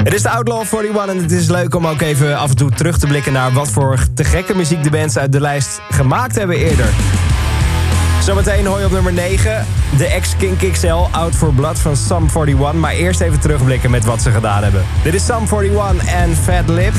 [0.04, 2.72] Het is de Outlaw 41 en het is leuk om ook even af en toe
[2.72, 3.34] terug te blikken...
[3.34, 6.94] naar wat voor te gekke muziek de bands uit de lijst gemaakt hebben eerder.
[8.26, 9.66] Zometeen hoor op nummer 9
[9.98, 12.74] de ex-Kink XL Out for Blood van Sum 41.
[12.74, 14.86] Maar eerst even terugblikken met wat ze gedaan hebben.
[15.04, 16.94] Dit is Sum 41 en Fat Lip.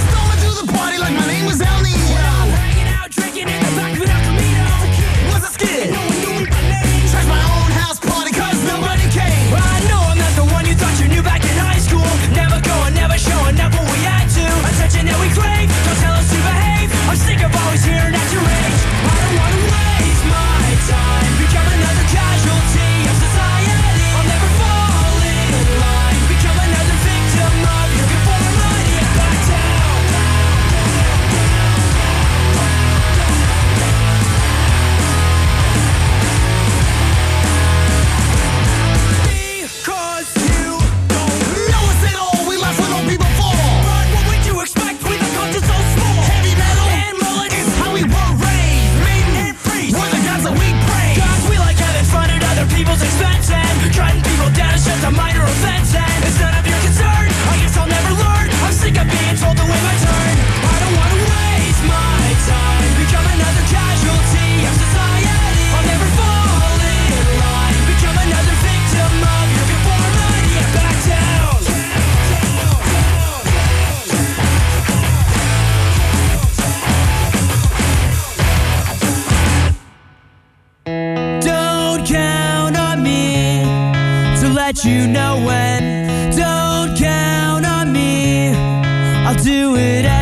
[84.74, 86.30] let you know when.
[86.36, 90.13] Don't count on me, I'll do it.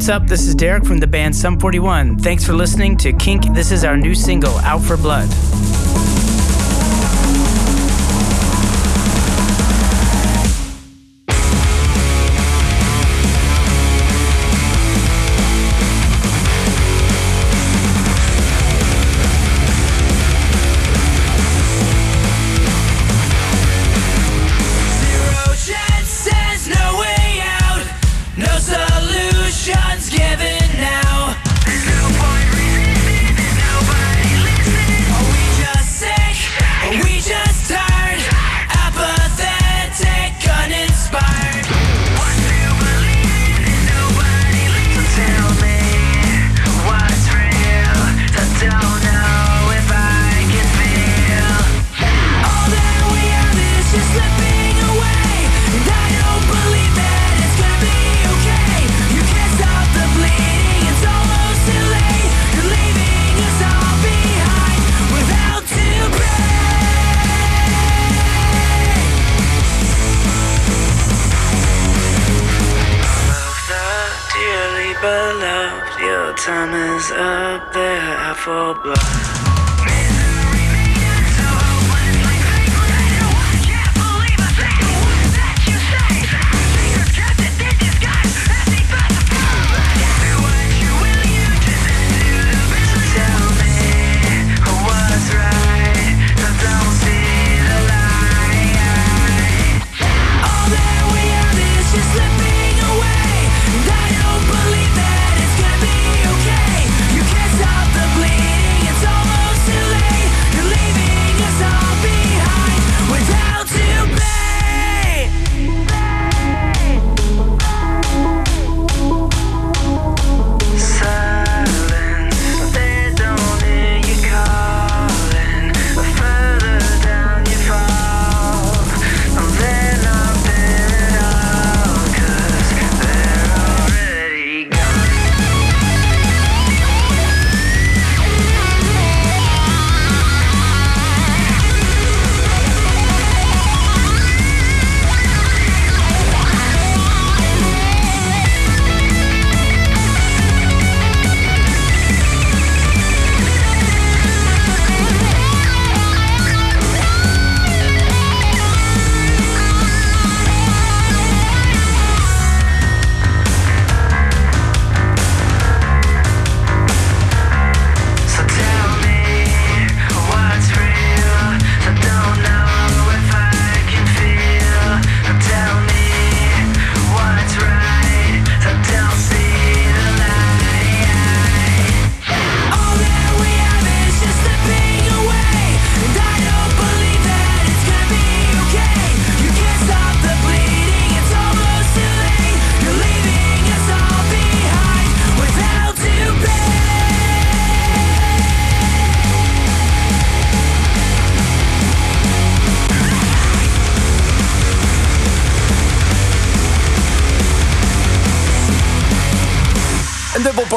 [0.00, 0.26] What's up?
[0.26, 2.20] This is Derek from the band Sum 41.
[2.20, 3.52] Thanks for listening to Kink.
[3.52, 5.28] This is our new single, Out for Blood.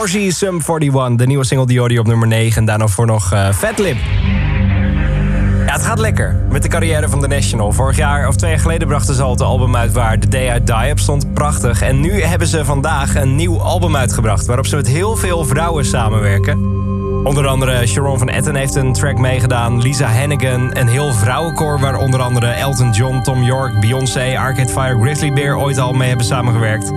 [0.04, 2.58] Orgy Sum 41, de nieuwe single Diori op nummer 9.
[2.58, 3.98] En daarna voor nog eh, uh, Fatlip.
[5.66, 7.72] Ja, het gaat lekker met de carrière van The National.
[7.72, 10.56] Vorig jaar of twee jaar geleden brachten ze al het album uit waar The Day
[10.56, 11.34] I Die op stond.
[11.34, 11.82] Prachtig.
[11.82, 15.86] En nu hebben ze vandaag een nieuw album uitgebracht waarop ze met heel veel vrouwen
[15.86, 16.58] samenwerken.
[17.24, 19.82] Onder andere Sharon van Etten heeft een track meegedaan.
[19.82, 25.00] Lisa Hannigan, een heel vrouwenkoor waar onder andere Elton John, Tom York, Beyoncé, Arcade Fire,
[25.02, 26.92] Grizzly Bear ooit al mee hebben samengewerkt.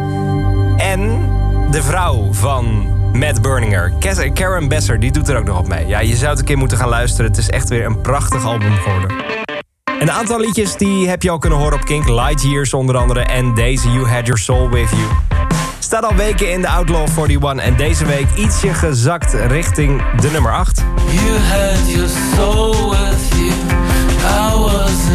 [0.76, 1.30] En
[1.70, 3.92] de vrouw van Matt Berninger,
[4.32, 5.86] Karen Besser, die doet er ook nog op mee.
[5.86, 7.30] Ja, je zou het een keer moeten gaan luisteren.
[7.30, 9.16] Het is echt weer een prachtig album geworden.
[10.00, 12.08] Een aantal liedjes die heb je al kunnen horen op Kink.
[12.08, 15.08] Light Years onder andere en deze You Had Your Soul With You.
[15.78, 20.52] Staat al weken in de Outlaw 41 en deze week ietsje gezakt richting de nummer
[20.52, 20.84] 8.
[21.10, 23.50] You had your soul with you.
[24.20, 25.06] I was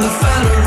[0.00, 0.57] the final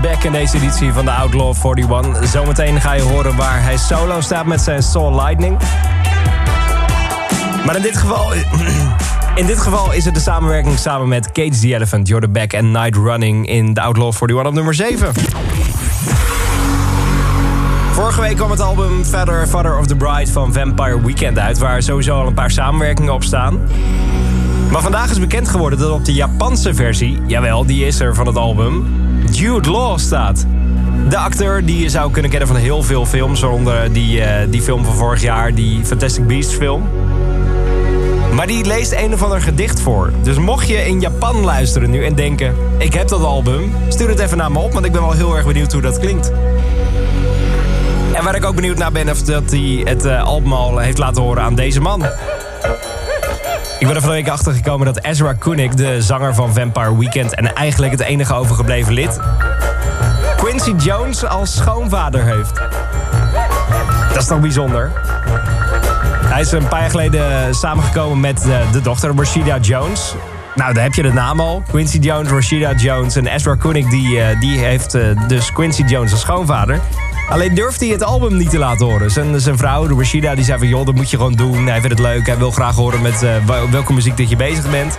[0.00, 2.28] Beck in deze editie van de Outlaw 41.
[2.28, 5.58] Zometeen ga je horen waar hij solo staat met zijn Soul Lightning.
[7.66, 8.32] Maar in dit geval...
[9.34, 12.70] In dit geval is het de samenwerking samen met Cage the Elephant, Jordan Beck en
[12.70, 15.12] Night Running in de Outlaw 41 op nummer 7.
[17.92, 21.58] Vorige week kwam het album Father, Father of the Bride van Vampire Weekend uit...
[21.58, 23.60] waar sowieso al een paar samenwerkingen op staan.
[24.70, 27.20] Maar vandaag is bekend geworden dat op de Japanse versie...
[27.26, 28.86] jawel, die is er van het album...
[29.30, 30.46] Jude Law staat.
[31.08, 33.40] De acteur die je zou kunnen kennen van heel veel films...
[33.40, 36.88] waaronder die, eh, die film van vorig jaar, die Fantastic Beasts film...
[38.34, 40.12] Maar die leest een of ander gedicht voor.
[40.22, 42.54] Dus mocht je in Japan luisteren nu en denken...
[42.78, 44.72] ik heb dat album, stuur het even naar me op...
[44.72, 46.32] want ik ben wel heel erg benieuwd hoe dat klinkt.
[48.12, 49.10] En waar ik ook benieuwd naar ben...
[49.10, 52.04] of dat hij het eh, album al heeft laten horen aan deze man.
[53.84, 55.74] Ik ben er van de week achter gekomen dat Ezra Koenig...
[55.74, 57.34] de zanger van Vampire Weekend...
[57.34, 59.20] en eigenlijk het enige overgebleven lid...
[60.36, 62.54] Quincy Jones als schoonvader heeft.
[64.08, 64.92] Dat is toch bijzonder?
[66.24, 70.14] Hij is een paar jaar geleden samengekomen met eh, de dochter Rashida Jones.
[70.54, 71.62] Nou, daar heb je de naam al.
[71.70, 73.88] Quincy Jones, Rashida Jones en Ezra Koenig...
[73.88, 76.80] die, eh, die heeft eh, dus Quincy Jones als schoonvader.
[77.28, 79.10] Alleen durft hij het album niet te laten horen.
[79.10, 80.68] Zijn, zijn vrouw, de Rashida, die zei van...
[80.68, 81.66] joh, dat moet je gewoon doen.
[81.66, 82.26] Hij vindt het leuk.
[82.26, 84.98] Hij wil graag horen met eh, wel- welke muziek dat je bezig bent.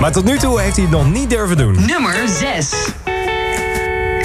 [0.00, 1.74] Maar tot nu toe heeft hij het nog niet durven doen.
[1.86, 2.70] Nummer 6.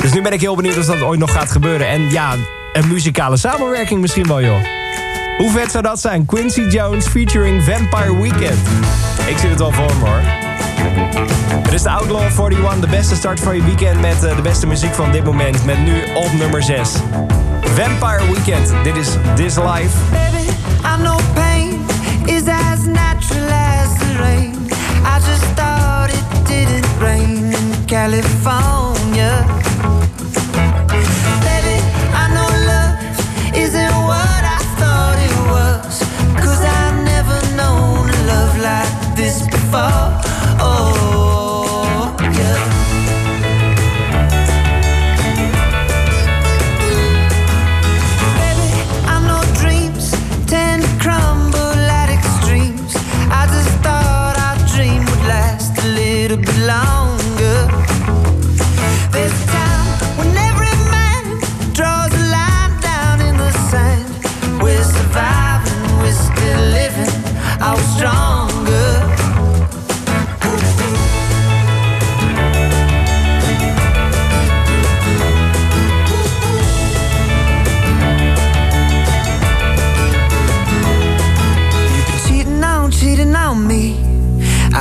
[0.02, 1.88] Dus nu ben ik heel benieuwd of dat ooit nog gaat gebeuren.
[1.88, 2.36] En ja,
[2.74, 4.64] een muzikale samenwerking misschien wel, joh.
[5.38, 6.26] Hoe vet zou dat zijn?
[6.26, 8.60] Quincy Jones featuring Vampire Weekend.
[9.28, 10.22] Ik zie het wel voor me, hoor.
[11.64, 14.02] Het is de Outlaw 41, de beste start voor je weekend...
[14.02, 15.66] met eh, de beste muziek van dit moment.
[15.66, 16.90] Met nu op nummer 6.
[17.62, 18.74] Vampire Weekend.
[18.84, 19.98] Dit is This Life.
[20.12, 20.50] Baby,
[20.84, 21.80] I know pain
[22.26, 24.56] is as natural as the rain.
[25.04, 29.46] I just thought it didn't rain in California.
[31.44, 31.78] Baby,
[32.14, 32.96] I know love
[33.54, 36.00] isn't what I thought it was.
[36.44, 40.29] Cause I've never known a love like this before.
[40.62, 41.19] Oh,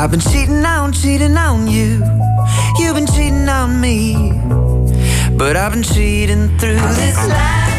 [0.00, 2.04] I've been cheating on, cheating on you.
[2.78, 4.30] You've been cheating on me.
[5.36, 7.74] But I've been cheating through this life.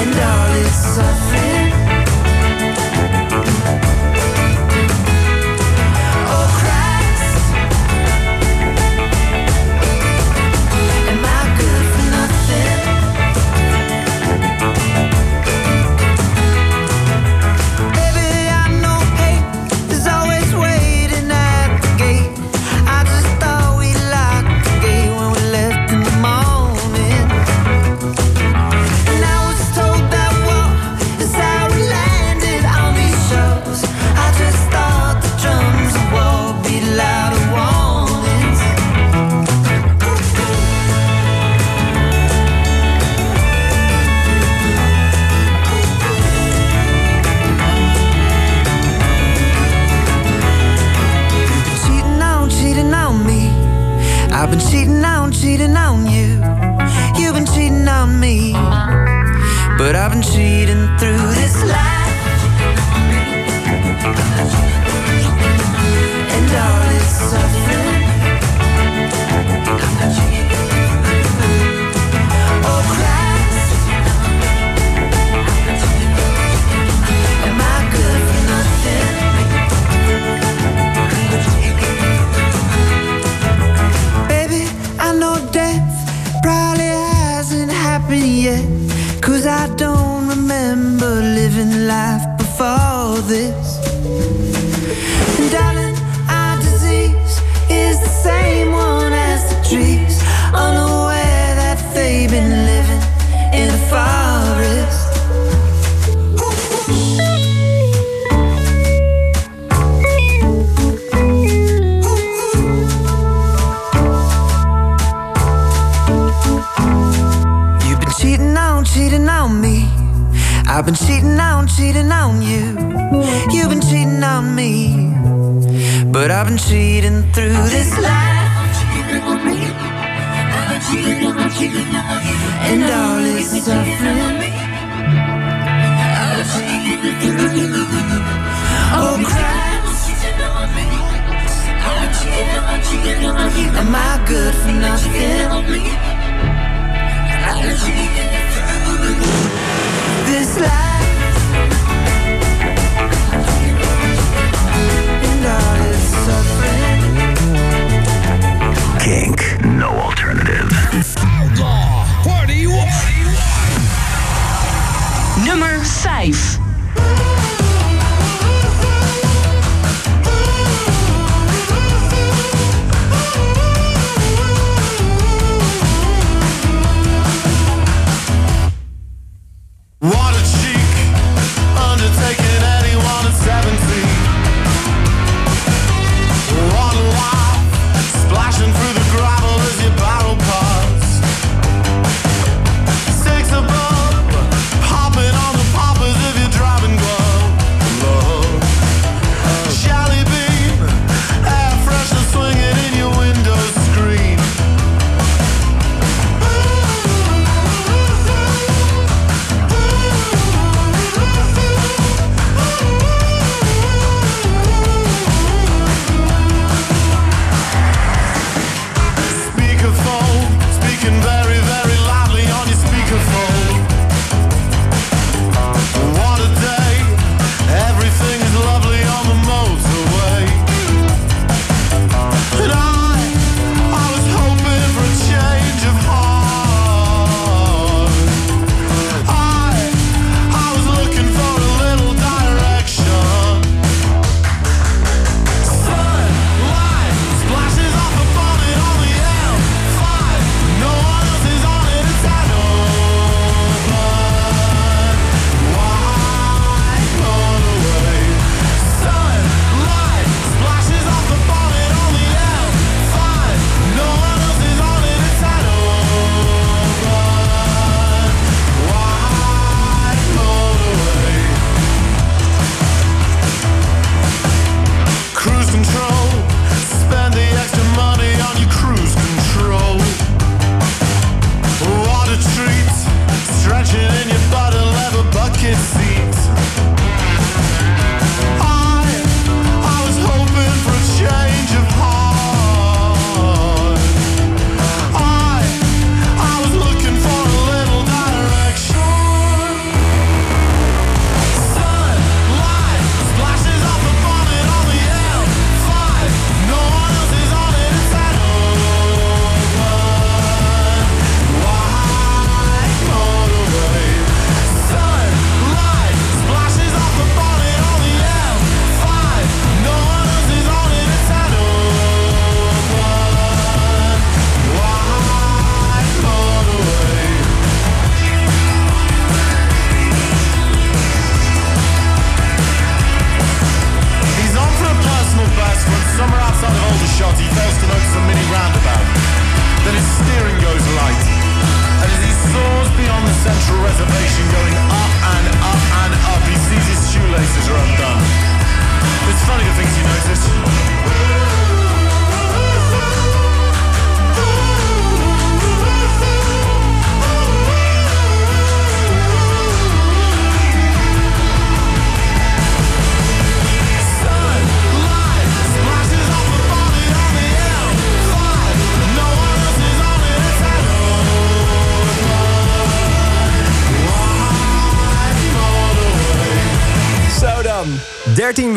[0.00, 1.31] And all its suffering.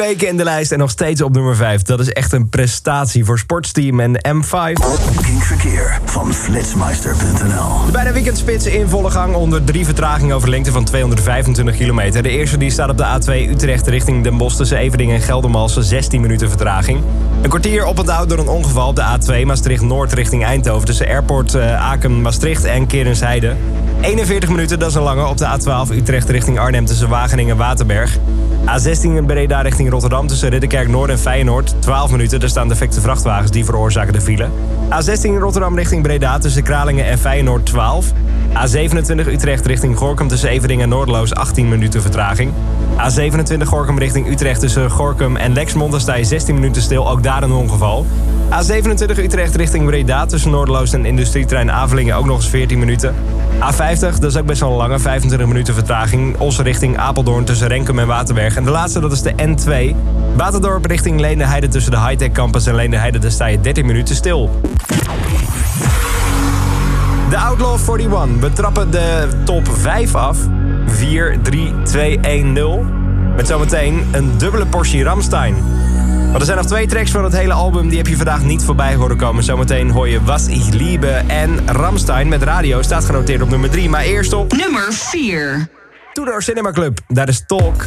[0.05, 1.81] Weken in de lijst en nog steeds op nummer 5.
[1.81, 4.73] Dat is echt een prestatie voor Sportsteam en M5.
[5.21, 10.71] Kink Verkeer van flitsmeister.nl De bijna weekendspits in volle gang onder drie vertragingen over lengte
[10.71, 12.23] van 225 kilometer.
[12.23, 15.83] De eerste die staat op de A2 Utrecht richting Den Bosch tussen Everdingen en Geldermalsen
[15.83, 17.03] 16 minuten vertraging.
[17.41, 21.07] Een kwartier op het oud door een ongeval op de A2 Maastricht-Noord richting Eindhoven tussen
[21.07, 23.55] Airport eh, Aken-Maastricht en Kerensheide.
[24.01, 27.57] 41 minuten, dat is een lange op de A12 Utrecht richting Arnhem tussen Wageningen en
[27.57, 28.19] Waterberg.
[28.65, 31.75] A16 Breda richting Rotterdam tussen Ridderkerk Noord en Feyenoord.
[31.79, 34.49] 12 minuten, daar staan defecte vrachtwagens die veroorzaken de file.
[34.89, 38.11] A16 Rotterdam richting Breda tussen Kralingen en Feyenoord 12.
[38.53, 42.51] A27 Utrecht richting Gorkum tussen Everdingen en Noordeloos 18 minuten vertraging.
[42.97, 45.91] A27 Gorkum richting Utrecht tussen Gorkum en Lexmond.
[45.91, 48.05] Daar sta je 16 minuten stil, ook daar een ongeval.
[48.51, 53.15] A27 Utrecht richting Breda tussen Noordeloos en Industrietrein Avelingen ook nog eens 14 minuten.
[53.55, 56.37] A50, dat is ook best wel een lange, 25 minuten vertraging.
[56.37, 58.55] Os richting Apeldoorn tussen Renkum en Waterberg.
[58.55, 59.95] En de laatste, dat is de N2.
[60.35, 63.19] Waterdorp richting Leendeheide tussen de Hightech Campus en Leendeheide.
[63.19, 64.59] Daar sta je 13 minuten stil.
[67.29, 68.39] De Outlaw 41.
[68.39, 70.37] We trappen de top 5 af.
[70.85, 72.85] 4, 3, 2, 1, 0.
[73.35, 75.55] Met zometeen een dubbele portie Ramstein.
[76.35, 77.87] Maar er zijn nog twee tracks van het hele album.
[77.87, 79.43] Die heb je vandaag niet voorbij horen komen.
[79.43, 82.81] Zometeen hoor je Was ich liebe en Ramstein met radio.
[82.81, 83.89] Staat genoteerd op nummer 3.
[83.89, 84.53] Maar eerst op...
[84.53, 85.67] Nummer 4.
[86.13, 86.99] Tudor Cinema Club.
[87.07, 87.85] Daar is Talk.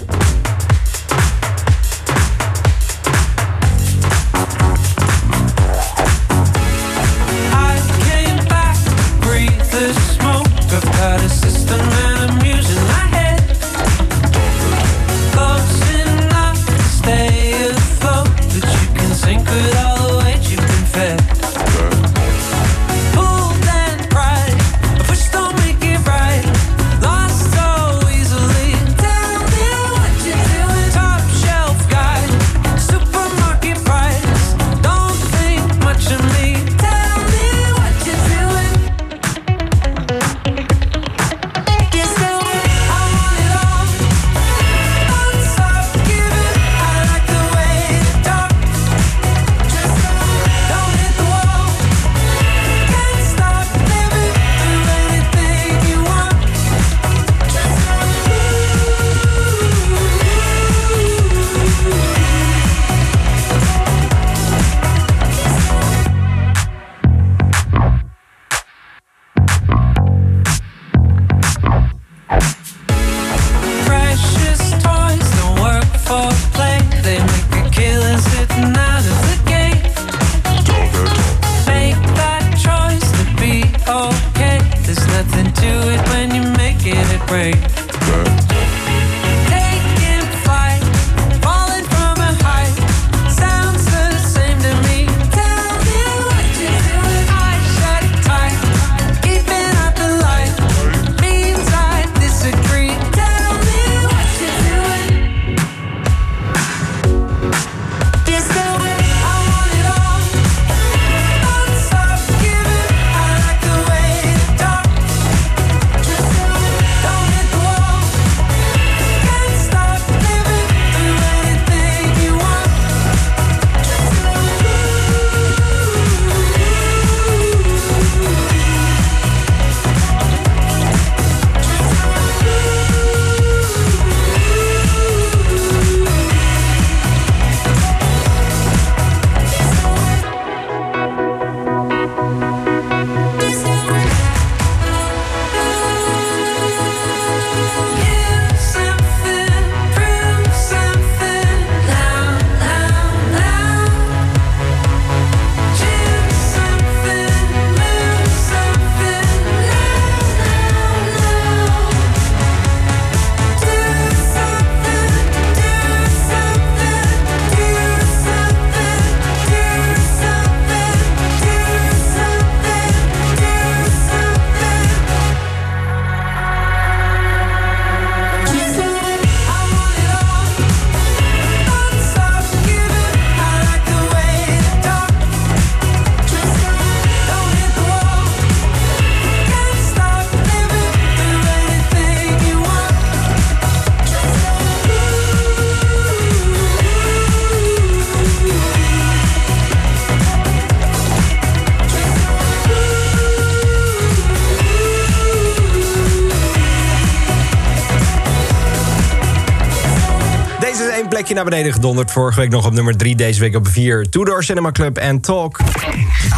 [211.49, 212.11] Beneden gedonderd.
[212.11, 214.09] Vorige week nog op nummer 3, deze week op 4.
[214.11, 215.59] Tudor Cinema Club en Talk.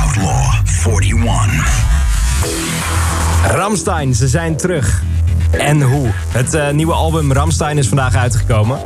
[0.04, 0.54] Outlaw
[0.86, 1.84] 41.
[3.46, 5.02] Ramstein, ze zijn terug.
[5.50, 6.08] En hoe?
[6.28, 8.78] Het eh, nieuwe album Ramstein is vandaag uitgekomen.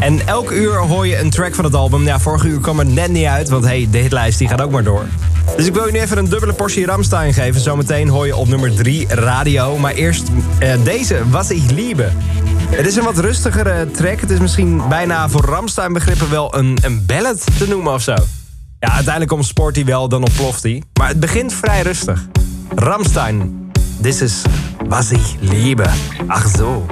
[0.00, 2.04] En elk uur hoor je een track van het album.
[2.04, 4.70] Ja, vorige uur kwam er net niet uit, want hey, de hitlijst die gaat ook
[4.70, 5.04] maar door.
[5.56, 7.60] Dus ik wil je nu even een dubbele portie Ramstein geven.
[7.60, 9.78] Zometeen hoor je op nummer 3 radio.
[9.78, 10.28] Maar eerst
[10.58, 12.08] eh, deze, Was ich liebe.
[12.70, 14.20] Het is een wat rustigere track.
[14.20, 18.14] Het is misschien bijna voor Ramstein begrippen wel een, een ballad te noemen of zo.
[18.80, 20.82] Ja, uiteindelijk ontsport hij wel, dan ontploft hij.
[20.98, 22.26] Maar het begint vrij rustig.
[22.74, 23.70] Ramstein,
[24.02, 24.42] this is
[24.88, 25.86] Was ich liebe.
[26.28, 26.86] Ach zo.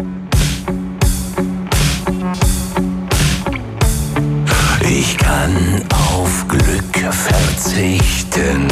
[4.81, 8.69] Ich kann auf Glück verzichten,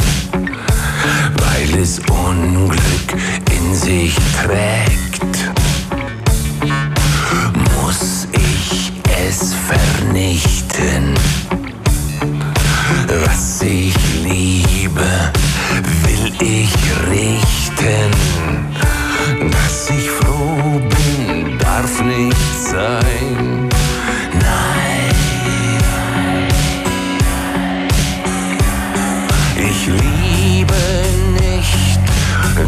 [1.35, 3.13] weil es Unglück
[3.51, 5.50] in sich trägt.
[7.91, 8.93] Muss ich
[9.27, 11.13] es vernichten,
[13.25, 13.93] was ich
[14.23, 15.09] liebe,
[16.05, 16.73] will ich
[17.09, 18.11] richten.
[19.51, 23.67] Dass ich froh bin, darf nicht sein.
[24.39, 25.11] Nein.
[29.57, 30.81] Ich liebe
[31.41, 31.99] nicht,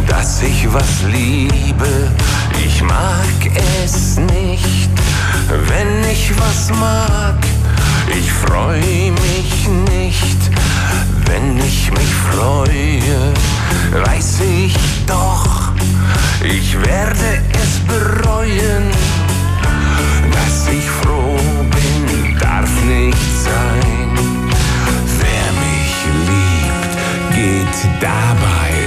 [0.05, 2.11] dass ich was liebe.
[2.65, 3.27] Ich mag
[3.83, 4.89] es nicht,
[5.67, 7.35] wenn ich was mag.
[8.07, 10.37] Ich freue mich nicht,
[11.25, 13.33] wenn ich mich freue.
[14.05, 15.71] Weiß ich doch,
[16.43, 18.91] ich werde es bereuen.
[20.31, 21.37] Dass ich froh
[21.75, 24.09] bin, darf nicht sein.
[25.19, 25.95] Wer mich
[26.27, 26.93] liebt,
[27.35, 28.82] geht dabei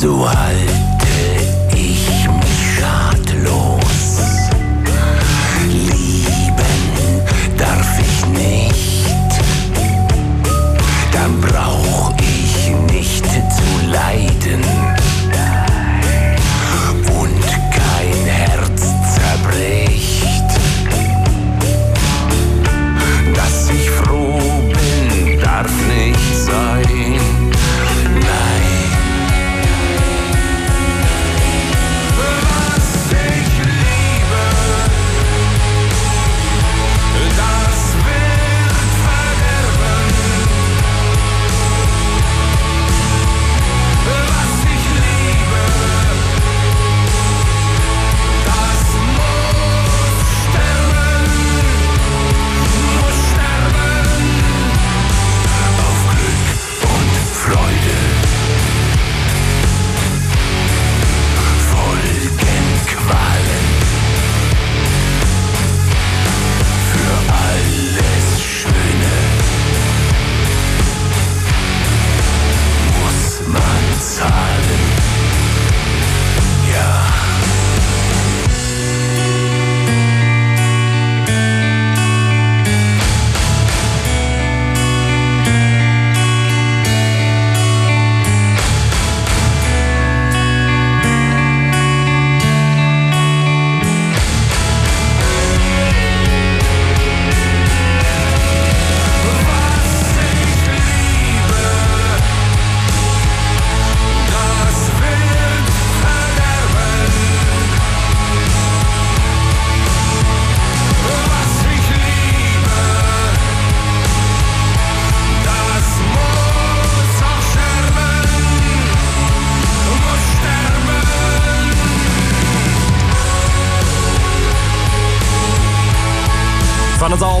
[0.00, 0.49] So halte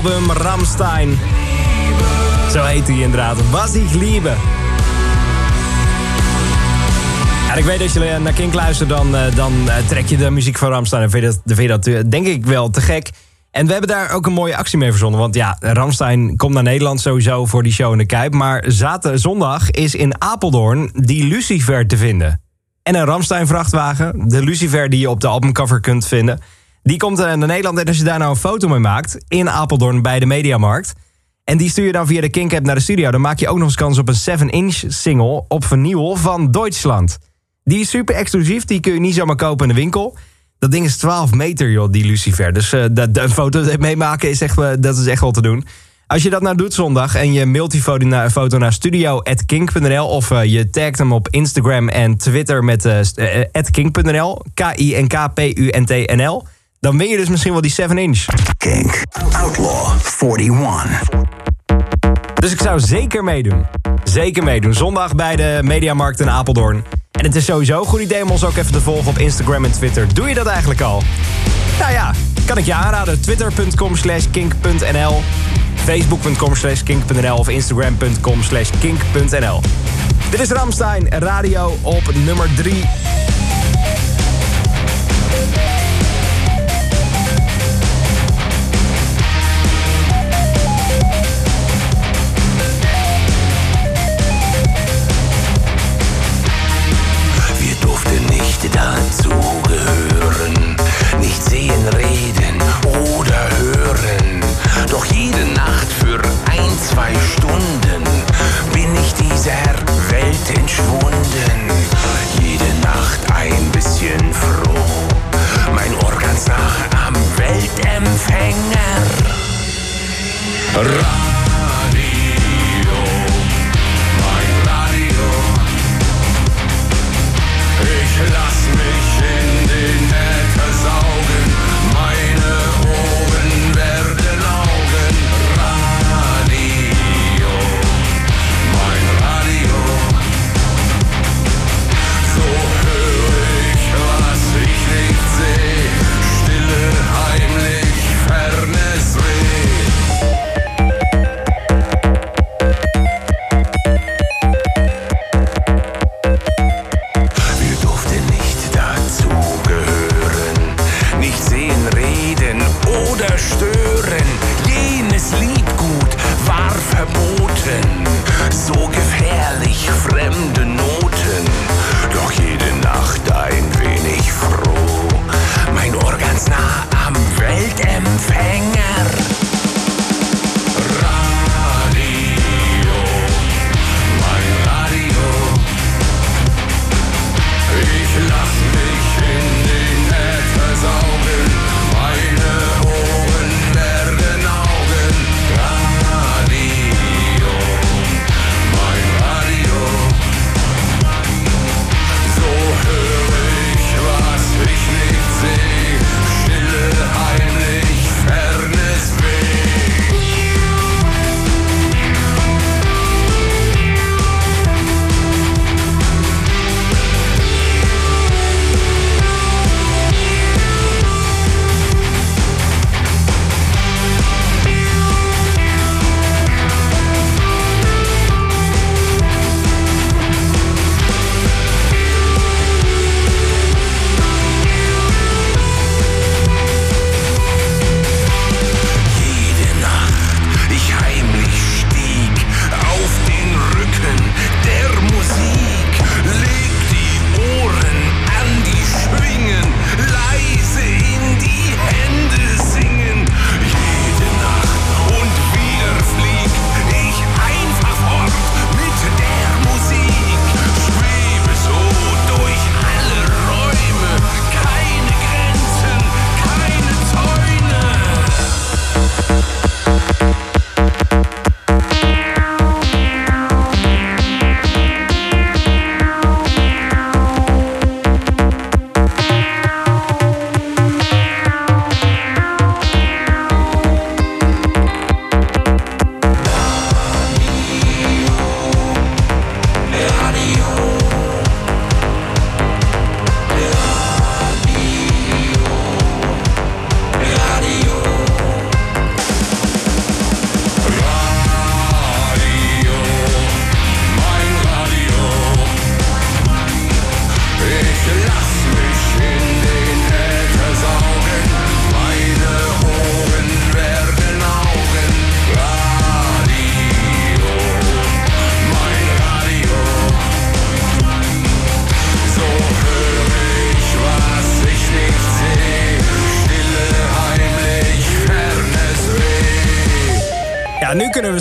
[0.04, 1.18] album Ramstein.
[2.52, 3.50] Zo heet hij inderdaad.
[3.50, 4.32] Was ich liebe.
[7.50, 10.30] En ik weet dat je naar Kink luistert, dan, eh, dan eh, trek je de
[10.30, 11.02] muziek van Ramstein.
[11.02, 13.10] En vind je dat, vind je dat eh, denk ik wel te gek.
[13.50, 15.20] En we hebben daar ook een mooie actie mee verzonnen.
[15.20, 18.32] Want ja, Ramstein komt naar Nederland sowieso voor die show in de Kuip.
[18.32, 22.40] Maar zaterdag, zondag is in Apeldoorn die Lucifer te vinden.
[22.82, 26.40] En een Ramstein vrachtwagen, de Lucifer die je op de albumcover kunt vinden...
[26.82, 29.16] die komt er naar Nederland en als je daar nou een foto mee maakt...
[29.28, 30.92] in Apeldoorn bij de Mediamarkt...
[31.44, 33.10] en die stuur je dan via de Kink app naar de studio...
[33.10, 37.18] dan maak je ook nog eens kans op een 7-inch single op vinyl van Duitsland.
[37.64, 40.16] Die is super exclusief, die kun je niet zomaar kopen in de winkel...
[40.60, 42.52] Dat ding is 12 meter, joh, die Lucifer.
[42.52, 45.64] Dus eh, de, de foto meemaken is echt, eh, dat is echt wel te doen.
[46.06, 50.06] Als je dat nou doet zondag en je mailt die foto naar, foto studio.kink.nl...
[50.06, 53.00] of eh, je tagt hem op Instagram en Twitter met uh,
[53.70, 54.42] kink.nl...
[54.54, 56.46] K-I-N-K-P-U-N-T-N-L...
[56.80, 58.24] dan win je dus misschien wel die 7-inch.
[58.56, 59.02] Kink.
[59.32, 61.02] Outlaw 41.
[62.34, 63.66] Dus ik zou zeker meedoen.
[64.04, 64.74] Zeker meedoen.
[64.74, 66.84] Zondag bij de Mediamarkt in Apeldoorn.
[67.10, 69.64] En het is sowieso een goed idee om ons ook even te volgen op Instagram
[69.64, 70.14] en Twitter.
[70.14, 71.02] Doe je dat eigenlijk al?
[71.78, 72.14] Nou ja,
[72.46, 73.20] kan ik je aanraden.
[73.20, 75.22] Twitter.com slash kink.nl
[75.74, 79.60] Facebook.com slash kink.nl of Instagram.com slash kink.nl
[80.30, 82.84] Dit is Ramstein, radio op nummer 3.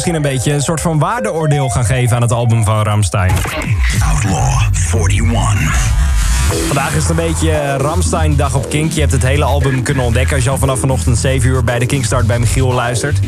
[0.10, 3.31] Misschien een beetje een soort van waardeoordeel gaan geven aan het album van Ramstein.
[4.14, 4.61] Outlaw
[4.94, 5.91] 41.
[6.68, 8.91] Vandaag is het een beetje Ramstein-dag op Kink.
[8.91, 11.80] Je hebt het hele album kunnen ontdekken als je al vanaf vanochtend 7 uur bij
[11.80, 13.19] de Kinkstart bij Michiel luistert.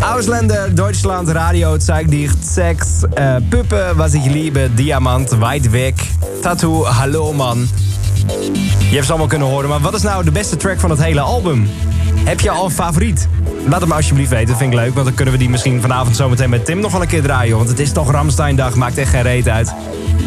[0.00, 5.94] Ausländer, Duitsland, Radio, Zeigdicht, Sex, eh, Puppen, Was ich liebe, Diamant, Weit weg,
[6.42, 7.68] Tattoo, Hallo man.
[8.78, 11.02] Je hebt ze allemaal kunnen horen, maar wat is nou de beste track van het
[11.02, 11.68] hele album?
[12.24, 13.28] Heb je al een favoriet?
[13.68, 14.94] Laat het me alsjeblieft weten, vind ik leuk.
[14.94, 17.56] Want dan kunnen we die misschien vanavond zometeen met Tim nog wel een keer draaien.
[17.56, 19.74] Want het is toch Ramstein-dag, maakt echt geen reet uit.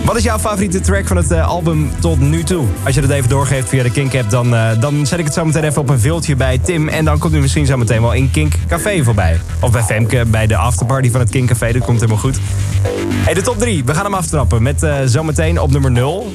[0.05, 2.65] Wat is jouw favoriete track van het eh, album tot nu toe?
[2.83, 5.45] Als je dat even doorgeeft via de Kink-app, dan, eh, dan zet ik het zo
[5.45, 6.87] meteen even op een viltje bij Tim.
[6.87, 9.39] En dan komt u misschien zo meteen wel in Kink Café voorbij.
[9.59, 11.71] Of bij Femke, bij de afterparty van het Kink Café.
[11.71, 12.39] Dat komt helemaal goed.
[13.11, 13.83] Hey, de top 3.
[13.83, 16.31] We gaan hem aftrappen met eh, zometeen op nummer 0.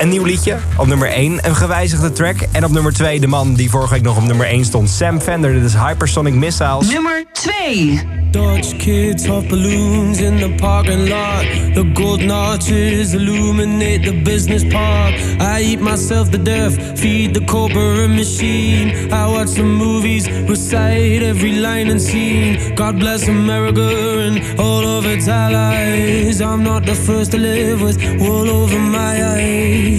[0.00, 0.56] Een nieuw liedje.
[0.76, 2.36] Op nummer 1 een gewijzigde track.
[2.52, 4.90] En op nummer 2 de man die vorige week nog op nummer 1 stond.
[4.90, 6.92] Sam Fender, dit is Hypersonic Missiles.
[6.92, 8.00] Nummer 2.
[8.30, 11.44] Dodge kids off balloons in the parking lot.
[11.74, 15.14] The gold notches illuminate the business park.
[15.40, 19.12] I eat myself to death, feed the corporate machine.
[19.12, 22.74] I watch the movies, recite every line and scene.
[22.74, 23.88] God bless America
[24.26, 26.40] and all of its allies.
[26.40, 29.83] I'm not the first to live with wool over my eyes.
[29.84, 29.90] I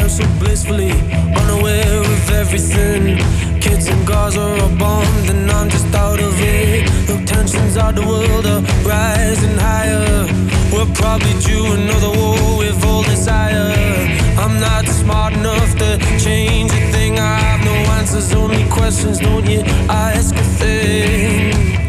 [0.00, 0.92] am so blissfully
[1.36, 3.18] unaware of everything.
[3.60, 6.88] Kids in Gaza are bombed and I'm just out of it.
[7.06, 10.26] The tensions of the world are rising higher.
[10.72, 13.74] We're probably due another war with all desire.
[14.38, 17.18] I'm not smart enough to change a thing.
[17.18, 19.18] I have no answers, only questions.
[19.18, 21.83] Don't you ask a thing?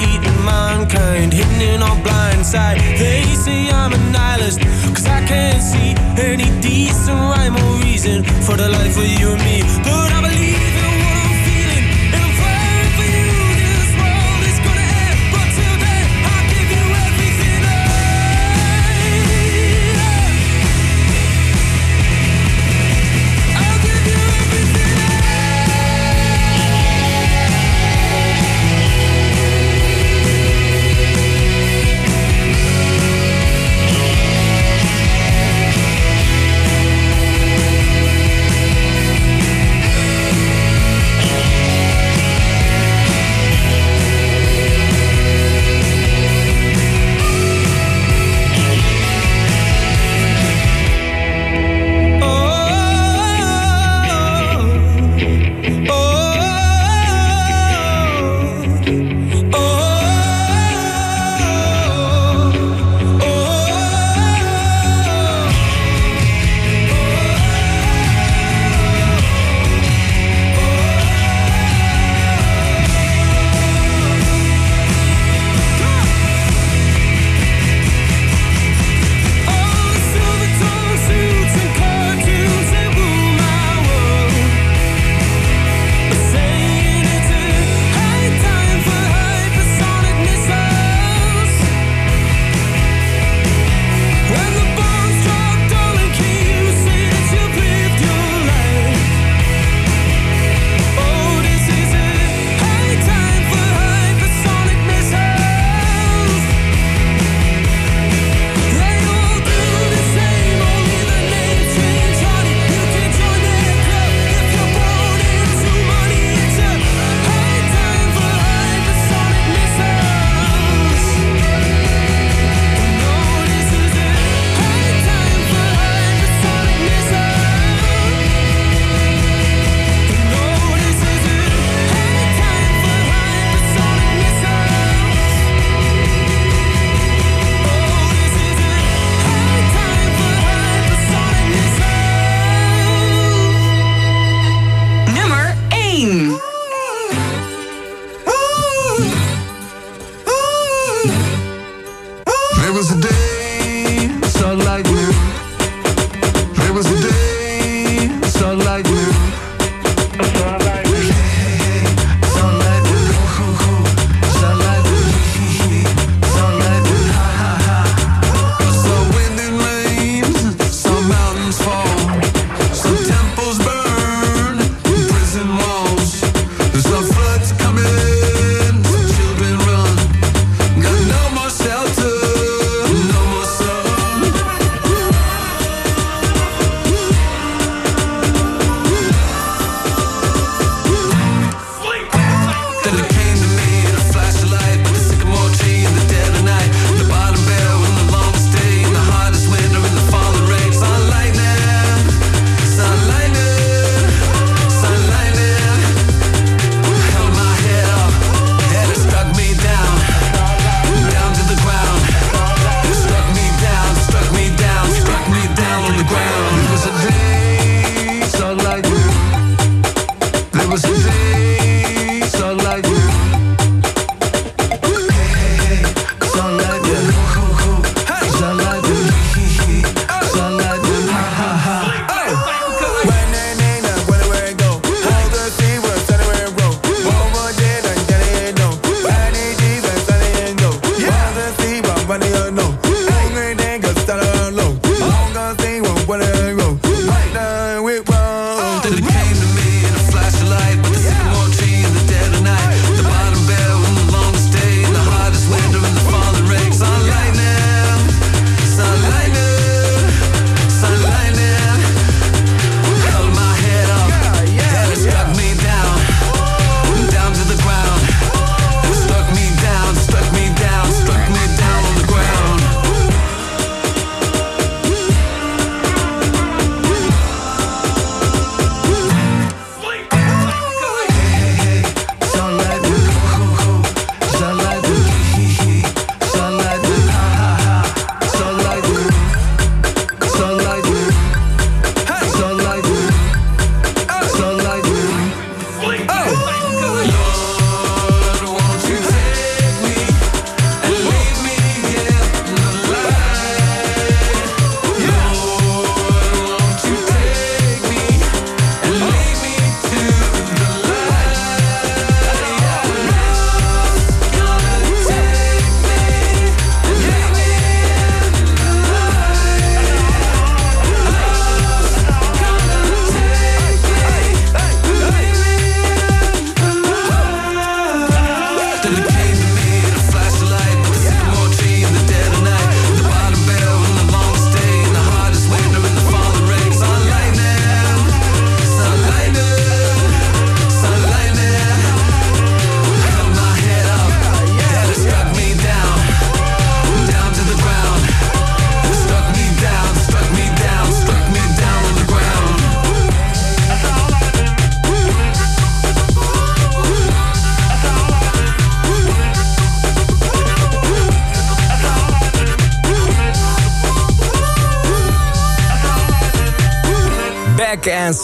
[0.00, 2.78] Eating mankind, hidden in our blind side.
[2.98, 4.60] They say I'm a nihilist,
[4.94, 9.42] cause I can't see any decent rhyme or reason for the life of you and
[9.44, 9.57] me.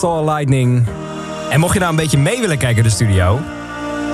[0.05, 0.87] Soul Lightning.
[1.51, 3.41] En mocht je nou een beetje mee willen kijken in de studio...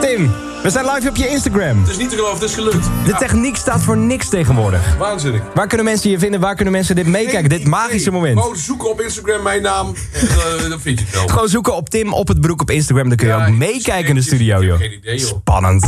[0.00, 0.30] Tim,
[0.62, 1.80] we zijn live op je Instagram.
[1.80, 2.86] Het is niet te geloven, het is gelukt.
[3.04, 4.96] De techniek staat voor niks tegenwoordig.
[4.98, 5.42] Waanzinnig.
[5.54, 6.40] Waar kunnen mensen je vinden?
[6.40, 7.48] Waar kunnen mensen dit meekijken?
[7.48, 8.40] Dit magische moment.
[8.40, 9.94] Gewoon zoeken op Instagram mijn naam.
[10.12, 11.28] En, eh, dan vind je het wel.
[11.28, 13.08] Gewoon zoeken op Tim op het broek op Instagram.
[13.08, 14.78] Dan kun je ook meekijken in de studio, joh.
[14.78, 15.28] Geen idee, joh.
[15.28, 15.84] Spannend.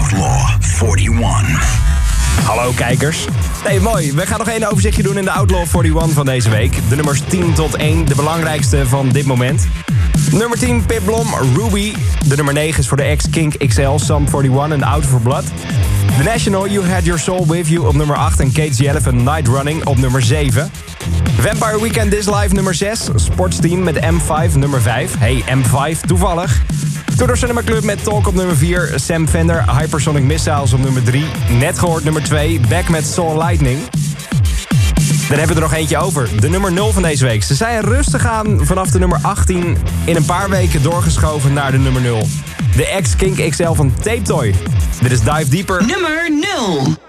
[0.00, 0.48] Outlaw
[0.82, 1.83] 41.
[2.44, 3.26] Hallo kijkers.
[3.64, 4.12] Nee, mooi.
[4.12, 6.78] We gaan nog één overzichtje doen in de Outlaw 41 van deze week.
[6.88, 9.66] De nummers 10 tot 1, de belangrijkste van dit moment.
[10.30, 11.26] Nummer 10, Pip Blom,
[11.56, 11.94] Ruby.
[12.28, 15.44] De nummer 9 is voor de ex-Kink XL, Sum 41 en Out for Blood.
[16.16, 18.40] The National, You Had Your Soul With You op nummer 8...
[18.40, 20.70] en Kate the Elephant, Night Running op nummer 7.
[21.40, 23.08] Vampire Weekend This Live nummer 6.
[23.14, 25.18] Sportsteam met M5 nummer 5.
[25.18, 26.63] Hey, M5, toevallig.
[27.16, 28.92] Tudor Cinema Club met Talk op nummer 4.
[28.94, 31.24] Sam Fender, Hypersonic Missiles op nummer 3.
[31.58, 32.60] Net gehoord nummer 2.
[32.68, 33.78] Back met Soul Lightning.
[35.28, 36.40] Dan hebben we er nog eentje over.
[36.40, 37.42] De nummer 0 van deze week.
[37.42, 39.76] Ze zijn rustig aan vanaf de nummer 18...
[40.04, 42.26] in een paar weken doorgeschoven naar de nummer 0.
[42.76, 44.54] De ex-Kink XL van Tape Toy.
[45.02, 45.84] Dit is Dive Deeper.
[45.86, 47.03] Nummer 0.